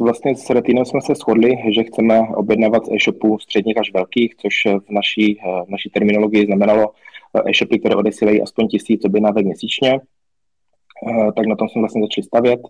vlastně 0.00 0.36
s 0.36 0.50
Retinem 0.50 0.84
jsme 0.84 1.00
se 1.00 1.14
shodli, 1.14 1.56
že 1.74 1.84
chceme 1.84 2.20
objednávat 2.20 2.86
z 2.86 2.92
e-shopů 2.92 3.38
středních 3.38 3.78
až 3.78 3.92
velkých, 3.92 4.34
což 4.36 4.66
v 4.88 4.90
naší, 4.90 5.40
eh, 5.40 5.64
v 5.66 5.68
naší 5.68 5.90
terminologii 5.90 6.46
znamenalo 6.46 6.92
eh, 7.36 7.50
e-shopy, 7.50 7.78
které 7.78 7.96
odesílají 7.96 8.42
aspoň 8.42 8.68
tisíc 8.68 9.04
objednávek 9.04 9.46
měsíčně. 9.46 9.92
Eh, 9.92 11.32
tak 11.36 11.46
na 11.46 11.56
tom 11.56 11.68
jsme 11.68 11.80
vlastně 11.80 12.02
začali 12.02 12.24
stavět. 12.24 12.60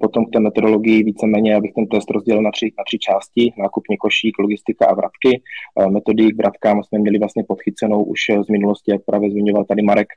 Potom 0.00 0.26
k 0.26 0.32
té 0.32 0.40
metodologii 0.40 1.02
víceméně, 1.02 1.56
abych 1.56 1.72
ten 1.72 1.86
test 1.86 2.10
rozdělil 2.10 2.42
na 2.42 2.50
tři, 2.50 2.72
na 2.78 2.84
tři 2.84 2.98
části, 2.98 3.52
nákupní 3.58 3.96
košík, 3.96 4.38
logistika 4.38 4.86
a 4.86 4.94
vratky. 4.94 5.42
Metody 5.88 6.32
k 6.32 6.36
vratkám 6.36 6.82
jsme 6.82 6.98
měli 6.98 7.18
vlastně 7.18 7.44
podchycenou 7.48 8.02
už 8.02 8.20
z 8.46 8.48
minulosti, 8.48 8.90
jak 8.90 9.04
právě 9.04 9.30
zmiňoval 9.30 9.64
tady 9.64 9.82
Marek, 9.82 10.08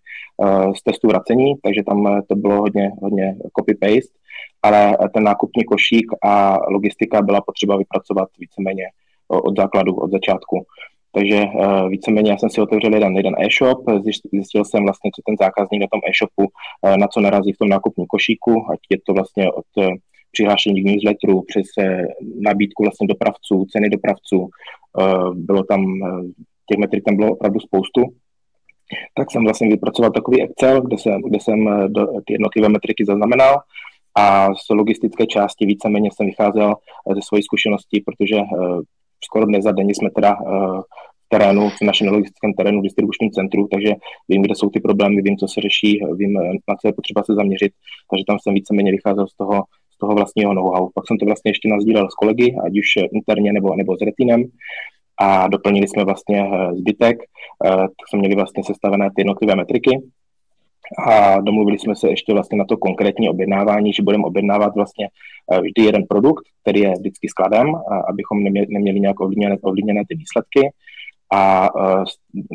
z 0.77 0.83
testu 0.83 1.07
vracení, 1.07 1.53
takže 1.63 1.83
tam 1.83 2.21
to 2.27 2.35
bylo 2.35 2.57
hodně, 2.57 2.91
hodně 3.01 3.35
copy-paste 3.59 4.18
ale 4.63 4.97
ten 5.13 5.23
nákupní 5.23 5.63
košík 5.63 6.05
a 6.23 6.57
logistika 6.69 7.21
byla 7.21 7.41
potřeba 7.41 7.77
vypracovat 7.77 8.29
víceméně 8.39 8.83
od 9.27 9.57
základu, 9.57 9.95
od 9.95 10.11
začátku. 10.11 10.65
Takže 11.11 11.43
uh, 11.43 11.89
víceméně 11.89 12.31
já 12.31 12.37
jsem 12.37 12.49
si 12.49 12.61
otevřel 12.61 12.93
jeden, 12.93 13.17
jeden 13.17 13.35
e-shop, 13.39 13.79
zjistil 14.31 14.65
jsem 14.65 14.83
vlastně, 14.83 15.11
co 15.15 15.21
ten 15.25 15.35
zákazník 15.39 15.81
na 15.81 15.87
tom 15.91 16.01
e-shopu, 16.09 16.51
uh, 16.81 16.97
na 16.97 17.07
co 17.07 17.19
narazí 17.19 17.53
v 17.53 17.57
tom 17.57 17.69
nákupním 17.69 18.07
košíku, 18.07 18.65
ať 18.73 18.79
je 18.89 18.97
to 19.05 19.13
vlastně 19.13 19.51
od 19.51 19.65
uh, 19.77 19.87
přihlášení 20.31 20.81
k 20.81 20.85
newsletteru 20.85 21.41
přes 21.41 21.67
nabídku 22.41 22.83
vlastně 22.83 23.07
dopravců, 23.07 23.65
ceny 23.71 23.89
dopravců, 23.89 24.49
bylo 25.33 25.63
tam, 25.63 25.85
těch 26.65 26.77
metrik 26.77 27.03
tam 27.03 27.15
bylo 27.15 27.31
opravdu 27.31 27.59
spoustu, 27.59 28.01
tak 29.13 29.31
jsem 29.31 29.43
vlastně 29.43 29.67
vypracoval 29.67 30.11
takový 30.11 30.41
Excel, 30.43 30.81
kde 30.81 30.97
jsem, 30.97 31.21
kde 31.21 31.39
jsem 31.39 31.87
do, 31.87 32.07
ty 32.25 32.33
jednotlivé 32.33 32.69
metriky 32.69 33.05
zaznamenal 33.05 33.57
a 34.15 34.47
z 34.53 34.69
logistické 34.69 35.25
části 35.25 35.65
víceméně 35.65 36.09
jsem 36.13 36.25
vycházel 36.25 36.73
eh, 36.75 37.15
ze 37.15 37.21
svojí 37.27 37.43
zkušenosti, 37.43 38.03
protože 38.05 38.35
uh, 38.35 38.81
skoro 39.23 39.45
dnes 39.45 39.63
za 39.63 39.71
denně 39.71 39.95
jsme 39.95 40.09
teda 40.15 40.37
v 41.25 41.29
terénu, 41.29 41.69
v 41.69 41.81
našem 41.81 42.07
logistickém 42.07 42.53
terénu, 42.53 42.81
distribučním 42.81 43.31
centru, 43.31 43.67
takže 43.71 43.93
vím, 44.29 44.41
kde 44.41 44.55
jsou 44.55 44.69
ty 44.69 44.79
problémy, 44.79 45.21
vím, 45.21 45.37
co 45.37 45.47
se 45.47 45.61
řeší, 45.61 45.99
vím, 46.15 46.33
na 46.69 46.75
co 46.81 46.87
je 46.87 46.93
potřeba 46.93 47.23
se 47.23 47.33
zaměřit, 47.33 47.71
takže 48.09 48.23
tam 48.27 48.37
jsem 48.39 48.53
víceméně 48.53 48.91
vycházel 48.91 49.27
z 49.27 49.35
toho, 49.35 49.63
z 49.95 49.97
toho 49.97 50.15
vlastního 50.15 50.53
know-how. 50.53 50.89
Pak 50.95 51.07
jsem 51.07 51.17
to 51.17 51.25
vlastně 51.25 51.49
ještě 51.49 51.69
nazdílel 51.69 52.07
s 52.09 52.15
kolegy, 52.15 52.55
ať 52.65 52.71
už 52.71 52.89
interně 53.13 53.53
nebo, 53.53 53.75
nebo 53.75 53.97
s 53.97 54.01
Retinem 54.01 54.43
a 55.21 55.47
doplnili 55.47 55.87
jsme 55.87 56.03
vlastně 56.05 56.49
zbytek, 56.73 57.17
tak 57.63 57.91
jsme 58.09 58.19
měli 58.19 58.35
vlastně 58.35 58.63
sestavené 58.63 59.09
ty 59.15 59.21
jednotlivé 59.21 59.55
metriky 59.55 60.01
a 60.97 61.41
domluvili 61.41 61.79
jsme 61.79 61.95
se 61.95 62.09
ještě 62.09 62.33
vlastně 62.33 62.57
na 62.57 62.65
to 62.65 62.77
konkrétní 62.77 63.29
objednávání, 63.29 63.93
že 63.93 64.03
budeme 64.03 64.23
objednávat 64.23 64.75
vlastně 64.75 65.07
eh, 65.51 65.61
vždy 65.61 65.81
jeden 65.83 66.03
produkt, 66.09 66.43
který 66.61 66.79
je 66.79 66.93
vždycky 66.99 67.29
skladem, 67.29 67.67
abychom 68.09 68.43
neměli, 68.43 68.67
neměli 68.69 68.99
nějak 68.99 69.19
ovlivněné, 69.19 69.57
ovlivněné 69.61 70.01
ty 70.09 70.15
výsledky 70.15 70.71
a 71.33 71.75
uh, 71.75 72.03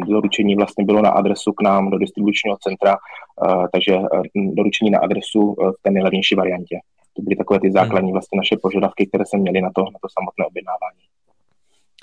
doručení 0.08 0.56
vlastně 0.56 0.84
bylo 0.84 1.02
na 1.02 1.10
adresu 1.10 1.52
k 1.52 1.62
nám 1.62 1.90
do 1.90 1.98
distribučního 1.98 2.56
centra, 2.60 2.96
uh, 2.96 3.66
takže 3.72 3.98
doručení 4.34 4.90
na 4.90 4.98
adresu 4.98 5.54
v 5.58 5.82
té 5.82 5.90
nejlevnější 5.90 6.34
variantě. 6.34 6.78
To 7.16 7.22
byly 7.22 7.36
takové 7.36 7.60
ty 7.60 7.72
základní 7.72 8.08
hmm. 8.08 8.12
vlastně 8.12 8.36
naše 8.36 8.56
požadavky, 8.62 9.06
které 9.06 9.26
jsme 9.26 9.38
měli 9.38 9.60
na 9.60 9.70
to, 9.74 9.82
na 9.82 9.98
to 10.02 10.08
samotné 10.18 10.46
objednávání. 10.46 11.00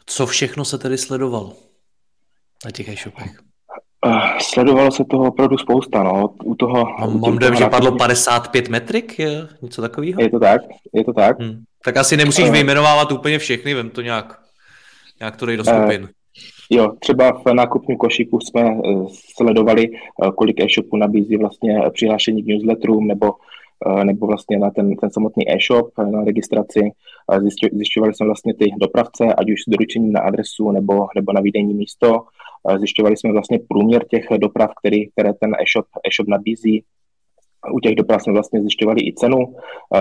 Co 0.06 0.26
všechno 0.26 0.66
se 0.66 0.78
tedy 0.78 0.98
sledovalo 0.98 1.54
na 2.66 2.72
těch 2.72 2.90
e-shopech? 2.90 3.51
Uh, 4.06 4.38
sledovalo 4.42 4.92
se 4.92 5.06
toho 5.06 5.28
opravdu 5.28 5.58
spousta, 5.58 6.04
no. 6.04 6.30
U 6.44 6.56
toho... 6.56 6.86
Mám, 7.00 7.20
mám 7.20 7.38
dojem, 7.38 7.56
že 7.56 7.66
padlo 7.66 7.92
55 7.92 8.70
metrik, 8.70 9.20
je 9.20 9.48
něco 9.62 9.82
takového? 9.82 10.22
Je 10.22 10.30
to 10.30 10.40
tak, 10.40 10.62
je 10.94 11.04
to 11.04 11.14
tak. 11.14 11.40
Hmm. 11.40 11.64
Tak 11.84 11.98
asi 11.98 12.18
nemusíš 12.18 12.46
uh, 12.46 12.52
vyjmenovávat 12.52 13.12
úplně 13.12 13.40
všechny, 13.40 13.74
vem 13.74 13.90
to 13.90 14.02
nějak, 14.02 14.40
nějak 15.20 15.36
to 15.36 15.46
dej 15.46 15.58
do 15.58 15.64
skupin. 15.64 16.02
Uh, 16.04 16.10
jo, 16.70 16.94
třeba 17.00 17.32
v 17.32 17.54
nákupním 17.54 17.98
košíku 17.98 18.40
jsme 18.40 18.64
uh, 18.64 19.12
sledovali, 19.36 19.90
uh, 19.90 20.32
kolik 20.32 20.60
e-shopů 20.60 20.98
nabízí 20.98 21.38
vlastně 21.38 21.82
přihlášení 21.94 22.44
k 22.44 22.48
newsletterům 22.48 23.08
nebo 23.08 23.34
nebo 24.04 24.28
vlastně 24.28 24.60
na 24.60 24.70
ten, 24.70 24.96
ten 24.96 25.10
samotný 25.12 25.52
e-shop, 25.52 25.98
na 26.12 26.24
registraci. 26.24 26.80
Zjišťovali 27.72 28.14
jsme 28.14 28.26
vlastně 28.26 28.54
ty 28.54 28.72
dopravce, 28.82 29.34
ať 29.38 29.52
už 29.52 29.62
s 29.62 29.70
doručením 29.70 30.12
na 30.12 30.22
adresu 30.22 30.72
nebo, 30.72 31.08
nebo 31.16 31.34
na 31.34 31.42
výdejní 31.42 31.74
místo. 31.74 32.22
Zjišťovali 32.78 33.18
jsme 33.18 33.32
vlastně 33.32 33.60
průměr 33.70 34.06
těch 34.08 34.28
doprav, 34.38 34.72
který, 34.80 35.10
které 35.10 35.34
ten 35.34 35.52
e-shop, 35.56 35.86
e-shop 36.08 36.28
nabízí. 36.28 36.84
U 37.74 37.80
těch 37.80 37.96
doprav 37.96 38.22
jsme 38.22 38.34
vlastně 38.34 38.62
zjišťovali 38.62 39.02
i 39.02 39.14
cenu. 39.14 39.38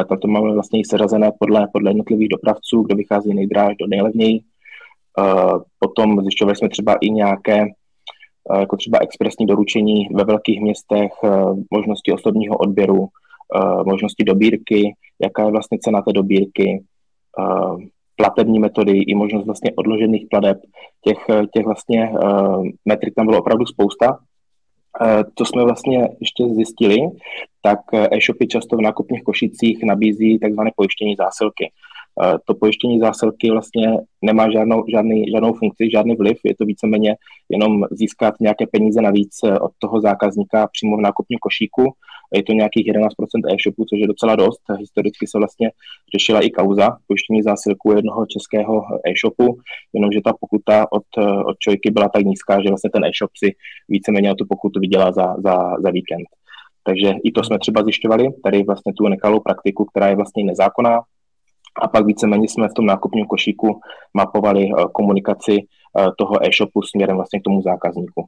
Tam 0.08 0.18
to 0.18 0.28
máme 0.28 0.52
vlastně 0.52 0.80
i 0.80 0.84
seřazené 0.84 1.32
podle, 1.38 1.68
podle 1.72 1.90
jednotlivých 1.90 2.28
dopravců, 2.28 2.82
kdo 2.82 2.96
vychází 2.96 3.34
nejdráž 3.34 3.76
do 3.76 3.86
nejlevněji. 3.86 4.40
Potom 5.78 6.20
zjišťovali 6.20 6.56
jsme 6.56 6.68
třeba 6.68 6.94
i 7.00 7.10
nějaké 7.10 7.66
jako 8.60 8.76
třeba 8.76 8.98
expresní 8.98 9.46
doručení 9.46 10.08
ve 10.14 10.24
velkých 10.24 10.60
městech, 10.60 11.12
možnosti 11.70 12.12
osobního 12.12 12.56
odběru, 12.56 13.08
možnosti 13.86 14.24
dobírky, 14.24 14.94
jaká 15.22 15.44
je 15.44 15.50
vlastně 15.50 15.78
cena 15.78 16.02
té 16.02 16.12
dobírky, 16.12 16.84
platební 18.16 18.58
metody 18.58 18.98
i 18.98 19.14
možnost 19.14 19.46
vlastně 19.46 19.72
odložených 19.76 20.26
pladeb. 20.30 20.58
Těch, 21.04 21.18
těch 21.54 21.64
vlastně 21.64 22.12
metrik 22.84 23.14
tam 23.14 23.26
bylo 23.26 23.38
opravdu 23.38 23.66
spousta. 23.66 24.18
To 25.34 25.44
jsme 25.44 25.64
vlastně 25.64 26.08
ještě 26.20 26.44
zjistili, 26.54 26.98
tak 27.62 27.78
e-shopy 27.94 28.46
často 28.46 28.76
v 28.76 28.80
nákupních 28.80 29.22
košicích 29.22 29.82
nabízí 29.82 30.38
takzvané 30.38 30.70
pojištění 30.76 31.16
zásilky. 31.16 31.70
To 32.44 32.54
pojištění 32.54 33.00
zásilky 33.00 33.50
vlastně 33.50 33.98
nemá 34.22 34.50
žádnou, 34.50 34.84
žádný, 34.88 35.24
žádnou 35.30 35.52
funkci, 35.52 35.90
žádný 35.90 36.16
vliv, 36.16 36.38
je 36.44 36.56
to 36.56 36.64
víceméně 36.64 37.16
jenom 37.48 37.84
získat 37.90 38.34
nějaké 38.40 38.66
peníze 38.66 39.02
navíc 39.02 39.30
od 39.60 39.70
toho 39.78 40.00
zákazníka 40.00 40.66
přímo 40.66 40.96
v 40.96 41.00
nákupním 41.00 41.38
košíku. 41.38 41.92
Je 42.34 42.42
to 42.42 42.52
nějakých 42.52 42.86
11% 42.86 43.08
e-shopů, 43.54 43.84
což 43.84 43.98
je 44.00 44.06
docela 44.06 44.36
dost. 44.36 44.62
Historicky 44.78 45.26
se 45.26 45.38
vlastně 45.38 45.70
řešila 46.14 46.40
i 46.40 46.50
kauza 46.50 46.96
pojištění 47.06 47.42
zásilku 47.42 47.92
jednoho 47.92 48.26
českého 48.26 48.82
e-shopu, 49.10 49.58
jenomže 49.92 50.20
ta 50.24 50.32
pokuta 50.40 50.86
od, 50.92 51.06
od 51.46 51.58
Čojky 51.58 51.90
byla 51.90 52.08
tak 52.08 52.24
nízká, 52.24 52.62
že 52.62 52.68
vlastně 52.68 52.90
ten 52.90 53.04
e-shop 53.04 53.30
si 53.44 53.54
víceméně 53.88 54.32
o 54.32 54.34
tu 54.34 54.44
pokutu 54.48 54.80
vydělá 54.80 55.12
za, 55.12 55.26
za, 55.44 55.54
za 55.84 55.90
víkend. 55.90 56.28
Takže 56.84 57.12
i 57.24 57.32
to 57.32 57.44
jsme 57.44 57.58
třeba 57.58 57.82
zjišťovali, 57.82 58.28
tady 58.44 58.62
vlastně 58.62 58.92
tu 58.92 59.08
nekalou 59.08 59.40
praktiku, 59.40 59.84
která 59.84 60.08
je 60.08 60.16
vlastně 60.16 60.44
nezákonná, 60.44 61.00
a 61.82 61.88
pak 61.88 62.06
víceméně 62.06 62.48
jsme 62.48 62.68
v 62.68 62.74
tom 62.74 62.86
nákupním 62.86 63.26
košíku 63.26 63.80
mapovali 64.14 64.64
eh, 64.64 64.84
komunikaci 64.92 65.58
eh, 65.58 66.06
toho 66.18 66.46
e-shopu 66.46 66.82
směrem 66.82 67.16
vlastně 67.16 67.40
k 67.40 67.42
tomu 67.42 67.62
zákazníku. 67.62 68.24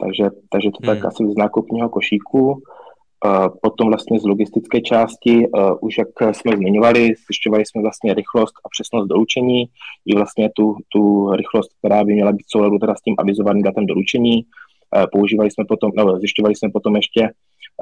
Takže, 0.00 0.24
takže 0.50 0.70
to 0.70 0.78
hmm. 0.82 0.86
tak 0.86 1.04
asi 1.04 1.24
z 1.30 1.36
nákupního 1.36 1.88
košíku. 1.88 2.62
Potom 3.62 3.88
vlastně 3.88 4.20
z 4.20 4.24
logistické 4.24 4.80
části, 4.80 5.46
už 5.80 5.98
jak 5.98 6.34
jsme 6.34 6.56
zmiňovali, 6.56 7.14
zjišťovali 7.26 7.66
jsme 7.66 7.82
vlastně 7.82 8.14
rychlost 8.14 8.54
a 8.64 8.68
přesnost 8.68 9.06
doručení, 9.06 9.64
i 10.06 10.14
vlastně 10.14 10.50
tu, 10.56 10.76
tu 10.88 11.30
rychlost, 11.30 11.70
která 11.78 12.04
by 12.04 12.12
měla 12.12 12.32
být 12.32 12.46
souladu 12.48 12.78
teda 12.78 12.94
s 12.94 13.02
tím 13.02 13.14
avizovaným 13.18 13.62
datem 13.62 13.86
doručení. 13.86 14.42
Používali 15.12 15.50
jsme 15.50 15.64
potom, 15.64 15.90
nebo 15.96 16.18
zjišťovali 16.18 16.54
jsme 16.54 16.70
potom 16.70 16.96
ještě 16.96 17.30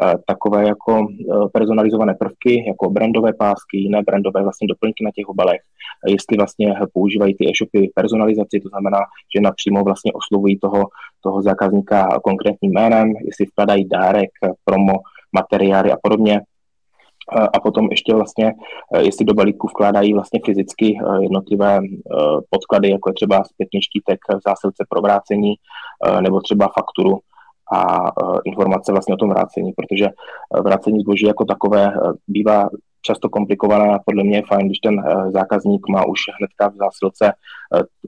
Eh, 0.00 0.14
takové 0.26 0.68
jako 0.68 1.06
personalizované 1.52 2.14
prvky, 2.14 2.64
jako 2.68 2.90
brandové 2.90 3.32
pásky, 3.32 3.76
jiné 3.78 4.02
brandové 4.02 4.42
vlastně 4.42 4.68
doplňky 4.68 5.04
na 5.04 5.10
těch 5.14 5.28
obalech, 5.28 5.60
jestli 6.06 6.36
vlastně 6.36 6.74
používají 6.92 7.34
ty 7.34 7.44
e-shopy 7.44 7.90
personalizaci, 7.94 8.60
to 8.60 8.68
znamená, 8.68 8.98
že 9.36 9.40
napřímo 9.40 9.84
vlastně 9.84 10.12
oslovují 10.12 10.58
toho, 10.58 10.84
toho 11.20 11.42
zákazníka 11.42 12.18
konkrétním 12.24 12.72
jménem, 12.72 13.12
jestli 13.24 13.46
vkladají 13.46 13.88
dárek, 13.88 14.30
promo, 14.64 14.92
materiály 15.32 15.92
a 15.92 15.96
podobně, 16.02 16.40
eh, 16.40 17.48
a 17.52 17.60
potom 17.60 17.88
ještě 17.90 18.14
vlastně, 18.14 18.54
jestli 18.98 19.24
do 19.24 19.34
balíku 19.34 19.66
vkládají 19.66 20.12
vlastně 20.12 20.40
fyzicky 20.44 20.98
jednotlivé 21.20 21.80
podklady, 22.50 22.90
jako 22.90 23.10
je 23.10 23.14
třeba 23.14 23.44
zpětný 23.44 23.82
štítek 23.82 24.18
v 24.28 24.48
zásilce 24.48 24.84
pro 24.88 25.00
vrácení, 25.00 25.54
nebo 26.20 26.40
třeba 26.40 26.68
fakturu 26.74 27.18
a 27.72 28.10
informace 28.44 28.92
vlastně 28.92 29.14
o 29.14 29.16
tom 29.16 29.28
vrácení, 29.28 29.72
protože 29.72 30.08
vrácení 30.62 31.00
zboží 31.00 31.26
jako 31.26 31.44
takové 31.44 31.92
bývá 32.28 32.68
často 33.02 33.28
komplikované 33.28 33.94
a 33.94 33.98
podle 34.06 34.24
mě 34.24 34.36
je 34.36 34.42
fajn, 34.48 34.66
když 34.66 34.78
ten 34.78 35.02
zákazník 35.28 35.88
má 35.88 36.06
už 36.06 36.20
hnedka 36.38 36.68
v 36.68 36.76
zásilce 36.76 37.32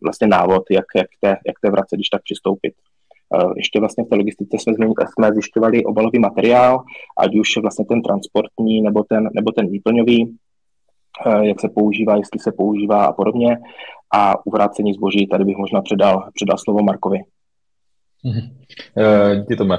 vlastně 0.02 0.26
návod, 0.26 0.62
jak, 0.70 0.84
jak, 0.96 1.06
té, 1.20 1.28
jak 1.28 1.56
té 1.62 1.70
vrace, 1.70 1.96
když 1.96 2.08
tak 2.08 2.22
přistoupit. 2.22 2.74
Ještě 3.56 3.80
vlastně 3.80 4.04
v 4.04 4.08
té 4.08 4.16
logistice 4.16 4.56
jsme, 4.58 4.74
jsme 5.06 5.32
zjišťovali 5.32 5.84
obalový 5.84 6.18
materiál, 6.18 6.82
ať 7.18 7.36
už 7.36 7.48
vlastně 7.62 7.84
ten 7.84 8.02
transportní 8.02 8.82
nebo 8.82 9.02
ten, 9.02 9.28
nebo 9.34 9.52
ten 9.52 9.68
výplňový, 9.68 10.36
jak 11.42 11.60
se 11.60 11.68
používá, 11.68 12.16
jestli 12.16 12.40
se 12.40 12.52
používá 12.52 13.04
a 13.04 13.12
podobně. 13.12 13.58
A 14.14 14.46
u 14.46 14.50
vrácení 14.50 14.92
zboží 14.92 15.26
tady 15.26 15.44
bych 15.44 15.56
možná 15.56 15.82
předal, 15.82 16.28
předal 16.34 16.58
slovo 16.58 16.82
Markovi. 16.82 17.18
Díky 19.40 19.56
tomu. 19.56 19.74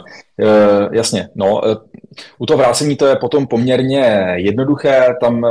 Jasně, 0.91 1.29
no, 1.35 1.67
e, 1.67 1.75
u 2.37 2.45
toho 2.45 2.57
vrácení 2.57 2.95
to 2.95 3.05
je 3.05 3.15
potom 3.15 3.47
poměrně 3.47 4.33
jednoduché, 4.35 5.15
tam 5.21 5.45
e, 5.45 5.49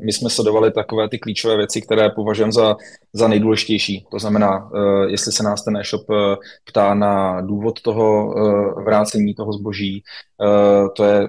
my 0.00 0.12
jsme 0.12 0.30
sledovali 0.30 0.72
takové 0.72 1.08
ty 1.08 1.18
klíčové 1.18 1.56
věci, 1.56 1.82
které 1.82 2.10
považujeme 2.10 2.52
za, 2.52 2.76
za 3.12 3.28
nejdůležitější. 3.28 4.06
To 4.10 4.18
znamená, 4.18 4.70
e, 4.74 5.10
jestli 5.10 5.32
se 5.32 5.42
nás 5.42 5.64
ten 5.64 5.76
e-shop 5.76 6.06
ptá 6.64 6.94
na 6.94 7.40
důvod 7.40 7.82
toho 7.82 8.34
vrácení 8.84 9.34
toho 9.34 9.52
zboží, 9.52 10.02
to 10.96 11.04
je 11.04 11.28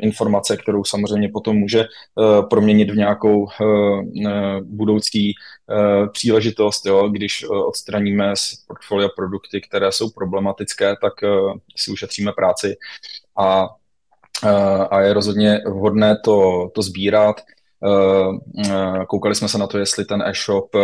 informace, 0.00 0.56
kterou 0.56 0.84
samozřejmě 0.84 1.28
potom 1.32 1.56
může 1.56 1.84
proměnit 2.50 2.90
v 2.90 2.96
nějakou 2.96 3.46
budoucí 4.62 5.32
příležitost, 6.12 6.86
jo, 6.86 7.08
když 7.08 7.44
odstraníme 7.48 8.36
z 8.36 8.54
portfolia 8.66 9.08
produkty, 9.16 9.60
které 9.60 9.92
jsou 9.92 10.10
problematické, 10.10 10.96
tak 11.00 11.12
si 11.76 11.90
ušetříme 11.90 12.32
práci 12.32 12.76
a, 13.36 13.68
a 14.90 15.00
je 15.00 15.12
rozhodně 15.12 15.60
vhodné 15.66 16.18
to, 16.24 16.68
to 16.74 16.82
sbírat. 16.82 17.40
Koukali 19.08 19.34
jsme 19.34 19.48
se 19.48 19.58
na 19.58 19.66
to, 19.66 19.78
jestli 19.78 20.04
ten 20.04 20.22
e-shop 20.22 20.76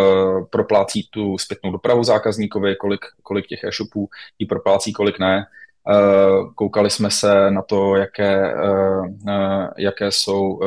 proplácí 0.50 1.08
tu 1.10 1.38
zpětnou 1.38 1.72
dopravu 1.72 2.04
zákazníkovi, 2.04 2.76
kolik, 2.76 3.00
kolik 3.22 3.46
těch 3.46 3.64
e-shopů 3.64 4.08
ji 4.38 4.46
proplácí, 4.46 4.92
kolik 4.92 5.18
ne. 5.18 5.46
Eh, 5.90 6.44
koukali 6.54 6.90
jsme 6.90 7.10
se 7.10 7.50
na 7.50 7.62
to, 7.62 7.96
jaké, 7.96 8.52
eh, 8.52 9.02
eh, 9.28 9.68
jaké 9.78 10.12
jsou 10.12 10.60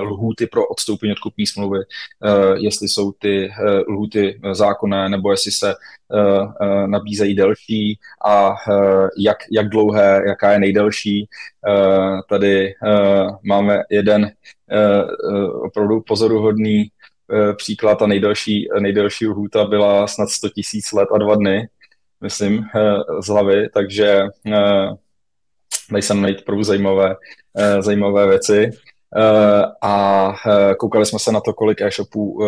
lhůty 0.00 0.46
pro 0.46 0.66
odstoupení 0.66 1.12
od 1.12 1.18
kupní 1.18 1.46
smlouvy, 1.46 1.78
jestli 2.54 2.88
jsou 2.88 3.12
ty 3.12 3.50
lhůty 3.88 4.40
zákonné, 4.52 5.08
nebo 5.08 5.30
jestli 5.30 5.52
se 5.52 5.74
nabízejí 6.86 7.34
delší 7.34 7.98
a 8.26 8.54
jak, 9.18 9.36
jak 9.52 9.68
dlouhé, 9.68 10.22
jaká 10.26 10.52
je 10.52 10.58
nejdelší. 10.58 11.28
Tady 12.28 12.74
máme 13.42 13.82
jeden 13.90 14.32
opravdu 15.62 16.00
pozoruhodný 16.00 16.90
příklad 17.56 18.02
a 18.02 18.06
nejdelší, 18.06 18.68
nejdelší 18.80 19.26
lhůta 19.26 19.64
byla 19.64 20.06
snad 20.06 20.28
100 20.28 20.48
tisíc 20.48 20.92
let 20.92 21.08
a 21.14 21.18
dva 21.18 21.34
dny 21.34 21.68
myslím, 22.20 22.64
eh, 22.76 23.22
z 23.22 23.26
hlavy, 23.28 23.68
takže 23.68 24.22
eh, 24.46 24.88
dají 25.90 26.02
se 26.02 26.14
najít 26.14 26.40
opravdu 26.40 26.64
zajímavé, 26.64 27.16
eh, 27.56 27.82
zajímavé 27.82 28.26
věci. 28.26 28.70
A 29.82 30.34
koukali 30.78 31.06
jsme 31.06 31.18
se 31.18 31.32
na 31.32 31.40
to, 31.40 31.54
kolik 31.54 31.80
e-shopů 31.80 32.38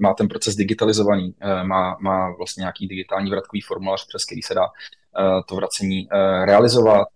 má 0.00 0.14
ten 0.14 0.28
proces 0.28 0.56
digitalizovaný, 0.56 1.34
má, 1.62 1.96
má 2.00 2.34
vlastně 2.36 2.60
nějaký 2.60 2.88
digitální 2.88 3.30
vratkový 3.30 3.60
formulář, 3.60 4.06
přes 4.08 4.24
který 4.24 4.42
se 4.42 4.54
dá 4.54 4.66
to 5.48 5.54
vracení 5.54 6.08
realizovat. 6.44 7.08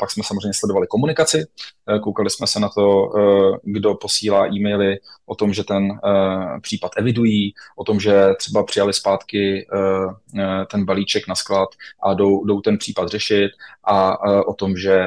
Pak 0.00 0.10
jsme 0.10 0.22
samozřejmě 0.24 0.54
sledovali 0.54 0.86
komunikaci, 0.86 1.46
koukali 2.02 2.30
jsme 2.30 2.46
se 2.46 2.60
na 2.60 2.68
to, 2.68 3.10
kdo 3.62 3.94
posílá 3.94 4.46
e-maily 4.46 4.98
o 5.26 5.34
tom, 5.34 5.52
že 5.52 5.64
ten 5.64 6.00
případ 6.62 6.92
evidují, 6.96 7.54
o 7.76 7.84
tom, 7.84 8.00
že 8.00 8.28
třeba 8.38 8.64
přijali 8.64 8.92
zpátky 8.92 9.66
ten 10.70 10.84
balíček 10.84 11.28
na 11.28 11.34
sklad 11.34 11.68
a 12.02 12.14
jdou, 12.14 12.44
jdou 12.44 12.60
ten 12.60 12.78
případ 12.78 13.08
řešit 13.08 13.50
a 13.84 14.18
o 14.46 14.54
tom, 14.54 14.76
že, 14.76 15.04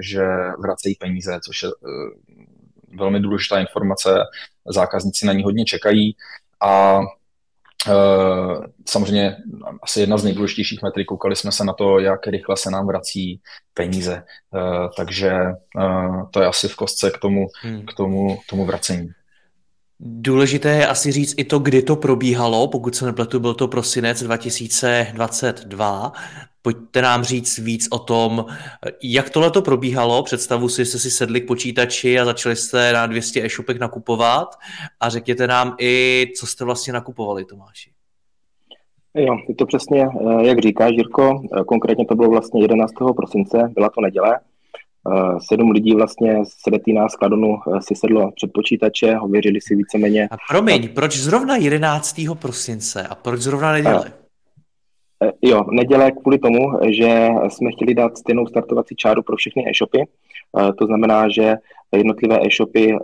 že 0.00 0.26
vracejí 0.58 0.94
peníze, 0.94 1.40
což 1.46 1.62
je 1.62 1.68
velmi 2.98 3.20
důležitá 3.20 3.60
informace, 3.60 4.18
zákazníci 4.66 5.26
na 5.26 5.32
ní 5.32 5.42
hodně 5.42 5.64
čekají 5.64 6.16
a 6.60 7.00
Eh, 7.00 7.19
samozřejmě 8.88 9.36
asi 9.82 10.00
jedna 10.00 10.18
z 10.18 10.24
nejdůležitějších 10.24 10.82
metrik, 10.82 11.06
koukali 11.06 11.36
jsme 11.36 11.52
se 11.52 11.64
na 11.64 11.72
to, 11.72 11.98
jak 11.98 12.26
rychle 12.26 12.56
se 12.56 12.70
nám 12.70 12.86
vrací 12.86 13.40
peníze, 13.74 14.22
eh, 14.22 14.88
takže 14.96 15.30
eh, 15.80 16.22
to 16.30 16.40
je 16.40 16.46
asi 16.46 16.68
v 16.68 16.76
kostce 16.76 17.10
k 17.10 17.18
tomu, 17.18 17.46
hmm. 17.62 17.86
k 17.86 17.94
tomu, 17.94 18.38
tomu 18.48 18.64
vracení. 18.64 19.08
Důležité 20.02 20.68
je 20.68 20.86
asi 20.86 21.12
říct 21.12 21.34
i 21.38 21.44
to, 21.44 21.58
kdy 21.58 21.82
to 21.82 21.96
probíhalo, 21.96 22.68
pokud 22.68 22.94
se 22.94 23.06
nepletu, 23.06 23.40
byl 23.40 23.54
to 23.54 23.68
prosinec 23.68 24.22
2022. 24.22 26.12
Pojďte 26.62 27.02
nám 27.02 27.24
říct 27.24 27.58
víc 27.58 27.88
o 27.90 27.98
tom, 27.98 28.46
jak 29.02 29.30
tohle 29.30 29.50
to 29.50 29.62
probíhalo. 29.62 30.22
Představu 30.22 30.68
si, 30.68 30.86
jste 30.86 30.98
si 30.98 31.10
sedli 31.10 31.40
k 31.40 31.46
počítači 31.46 32.20
a 32.20 32.24
začali 32.24 32.56
jste 32.56 32.92
na 32.92 33.06
200 33.06 33.44
e-shopek 33.44 33.80
nakupovat 33.80 34.48
a 35.00 35.08
řekněte 35.08 35.46
nám 35.46 35.76
i, 35.80 36.26
co 36.36 36.46
jste 36.46 36.64
vlastně 36.64 36.92
nakupovali, 36.92 37.44
Tomáši. 37.44 37.90
Jo, 39.14 39.36
je 39.48 39.54
to 39.54 39.66
přesně, 39.66 40.06
eh, 40.06 40.46
jak 40.46 40.58
říká 40.58 40.86
Jirko, 40.86 41.42
eh, 41.60 41.64
konkrétně 41.64 42.06
to 42.06 42.14
bylo 42.14 42.30
vlastně 42.30 42.62
11. 42.62 43.14
prosince, 43.14 43.70
byla 43.74 43.90
to 43.90 44.00
neděle. 44.00 44.40
Eh, 45.08 45.38
sedm 45.48 45.70
lidí 45.70 45.94
vlastně 45.94 46.44
z 46.44 46.48
Sedetina 46.62 47.08
z 47.08 47.16
Kladonu 47.16 47.58
si 47.80 47.94
sedlo 47.94 48.30
před 48.36 48.50
počítače, 48.54 49.18
ověřili 49.20 49.60
si 49.60 49.76
víceméně. 49.76 50.28
A 50.30 50.36
promiň, 50.50 50.88
proč 50.94 51.16
zrovna 51.16 51.56
11. 51.56 52.34
prosince 52.34 53.06
a 53.06 53.14
proč 53.14 53.40
zrovna 53.40 53.72
neděle? 53.72 54.12
Eh, 55.24 55.32
jo, 55.42 55.64
neděle 55.70 56.10
kvůli 56.10 56.38
tomu, 56.38 56.72
že 56.90 57.28
jsme 57.48 57.72
chtěli 57.72 57.94
dát 57.94 58.18
stejnou 58.18 58.46
startovací 58.46 58.96
čáru 58.96 59.22
pro 59.22 59.36
všechny 59.36 59.64
e-shopy. 59.70 60.00
Eh, 60.02 60.72
to 60.78 60.86
znamená, 60.86 61.28
že 61.28 61.54
jednotlivé 61.96 62.38
e-shopy 62.46 62.92
eh, 62.92 62.98